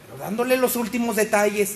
Pero 0.08 0.18
dándole 0.24 0.58
los 0.58 0.76
últimos 0.76 1.18
detalles, 1.18 1.76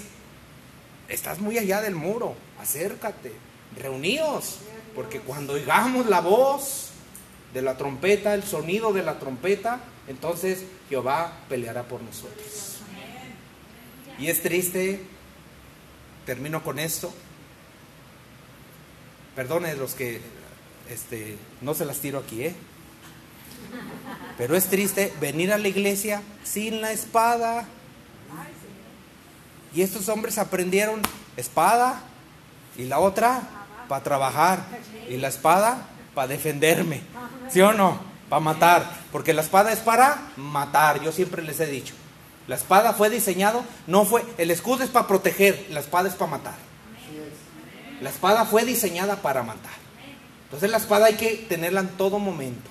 estás 1.07 1.37
muy 1.37 1.59
allá 1.59 1.81
del 1.81 1.93
muro, 1.93 2.33
acércate, 2.59 3.31
reuníos, 3.79 4.57
porque 4.99 5.21
cuando 5.21 5.53
oigamos 5.53 6.07
la 6.07 6.19
voz 6.19 6.89
de 7.53 7.61
la 7.61 7.77
trompeta, 7.77 8.33
el 8.33 8.43
sonido 8.43 8.91
de 8.91 9.01
la 9.01 9.17
trompeta, 9.17 9.79
entonces 10.09 10.65
Jehová 10.89 11.31
peleará 11.47 11.83
por 11.83 12.01
nosotros. 12.01 12.79
Y 14.19 14.27
es 14.27 14.43
triste, 14.43 15.01
termino 16.25 16.61
con 16.63 16.79
esto. 16.79 17.13
Perdone 19.37 19.73
los 19.75 19.93
que 19.93 20.19
este, 20.89 21.37
no 21.61 21.73
se 21.73 21.85
las 21.85 21.99
tiro 21.99 22.19
aquí, 22.19 22.43
¿eh? 22.43 22.55
Pero 24.37 24.53
es 24.57 24.65
triste 24.65 25.13
venir 25.21 25.53
a 25.53 25.57
la 25.57 25.69
iglesia 25.69 26.21
sin 26.43 26.81
la 26.81 26.91
espada. 26.91 27.69
Y 29.73 29.81
estos 29.81 30.09
hombres 30.09 30.37
aprendieron 30.37 31.01
espada 31.37 32.03
Y 32.75 32.83
la 32.83 32.99
otra, 32.99 33.58
para 33.89 34.03
trabajar. 34.03 34.65
Y 35.09 35.17
la 35.17 35.27
espada, 35.27 35.87
para 36.15 36.29
defenderme. 36.29 37.01
¿Sí 37.49 37.59
o 37.59 37.73
no? 37.73 37.99
Para 38.29 38.39
matar. 38.39 38.89
Porque 39.11 39.33
la 39.33 39.41
espada 39.41 39.73
es 39.73 39.79
para 39.79 40.29
matar. 40.37 41.01
Yo 41.01 41.11
siempre 41.11 41.41
les 41.41 41.59
he 41.59 41.65
dicho. 41.65 41.93
La 42.47 42.55
espada 42.55 42.93
fue 42.93 43.11
diseñado, 43.11 43.63
no 43.85 44.05
fue, 44.05 44.25
el 44.39 44.49
escudo 44.49 44.83
es 44.83 44.89
para 44.89 45.05
proteger, 45.05 45.67
la 45.69 45.81
espada 45.81 46.09
es 46.09 46.15
para 46.15 46.31
matar. 46.31 46.55
La 48.01 48.09
espada 48.09 48.43
fue 48.45 48.65
diseñada 48.65 49.17
para 49.17 49.43
matar. 49.43 49.77
Entonces 50.45 50.71
la 50.71 50.77
espada 50.77 51.05
hay 51.05 51.13
que 51.13 51.45
tenerla 51.47 51.81
en 51.81 51.89
todo 51.89 52.17
momento. 52.17 52.67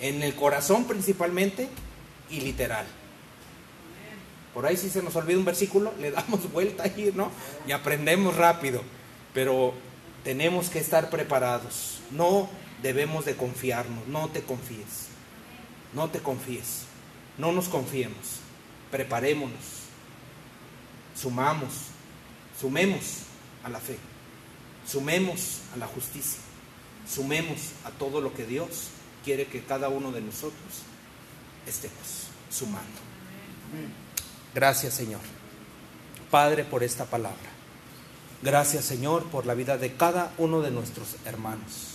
En 0.00 0.24
el 0.24 0.34
corazón 0.34 0.86
principalmente 0.86 1.68
y 2.30 2.40
literal. 2.40 2.84
Por 4.52 4.66
ahí 4.66 4.76
si 4.76 4.90
se 4.90 5.04
nos 5.04 5.14
olvida 5.14 5.38
un 5.38 5.44
versículo, 5.44 5.92
le 6.00 6.10
damos 6.10 6.50
vuelta 6.52 6.82
ahí, 6.82 7.12
¿no? 7.14 7.30
Y 7.68 7.70
aprendemos 7.70 8.36
rápido. 8.36 8.82
Pero 9.32 9.74
tenemos 10.24 10.68
que 10.68 10.80
estar 10.80 11.10
preparados. 11.10 12.00
No 12.10 12.48
debemos 12.82 13.24
de 13.24 13.36
confiarnos. 13.36 14.08
No 14.08 14.28
te 14.28 14.42
confíes. 14.42 15.08
No 15.92 16.10
te 16.10 16.18
confíes. 16.18 16.86
No 17.38 17.52
nos 17.52 17.68
confiemos 17.68 18.44
preparémonos, 18.94 19.58
sumamos, 21.20 21.72
sumemos 22.60 23.22
a 23.64 23.68
la 23.68 23.80
fe, 23.80 23.96
sumemos 24.86 25.62
a 25.74 25.78
la 25.78 25.88
justicia, 25.88 26.38
sumemos 27.04 27.72
a 27.84 27.90
todo 27.90 28.20
lo 28.20 28.32
que 28.34 28.46
Dios 28.46 28.90
quiere 29.24 29.46
que 29.46 29.64
cada 29.64 29.88
uno 29.88 30.12
de 30.12 30.20
nosotros 30.20 30.84
estemos 31.66 32.28
sumando. 32.50 32.86
Gracias 34.54 34.94
Señor, 34.94 35.22
Padre, 36.30 36.62
por 36.62 36.84
esta 36.84 37.04
palabra. 37.04 37.53
Gracias 38.44 38.84
Señor 38.84 39.24
por 39.30 39.46
la 39.46 39.54
vida 39.54 39.78
de 39.78 39.94
cada 39.94 40.34
uno 40.36 40.60
de 40.60 40.70
nuestros 40.70 41.16
hermanos. 41.24 41.93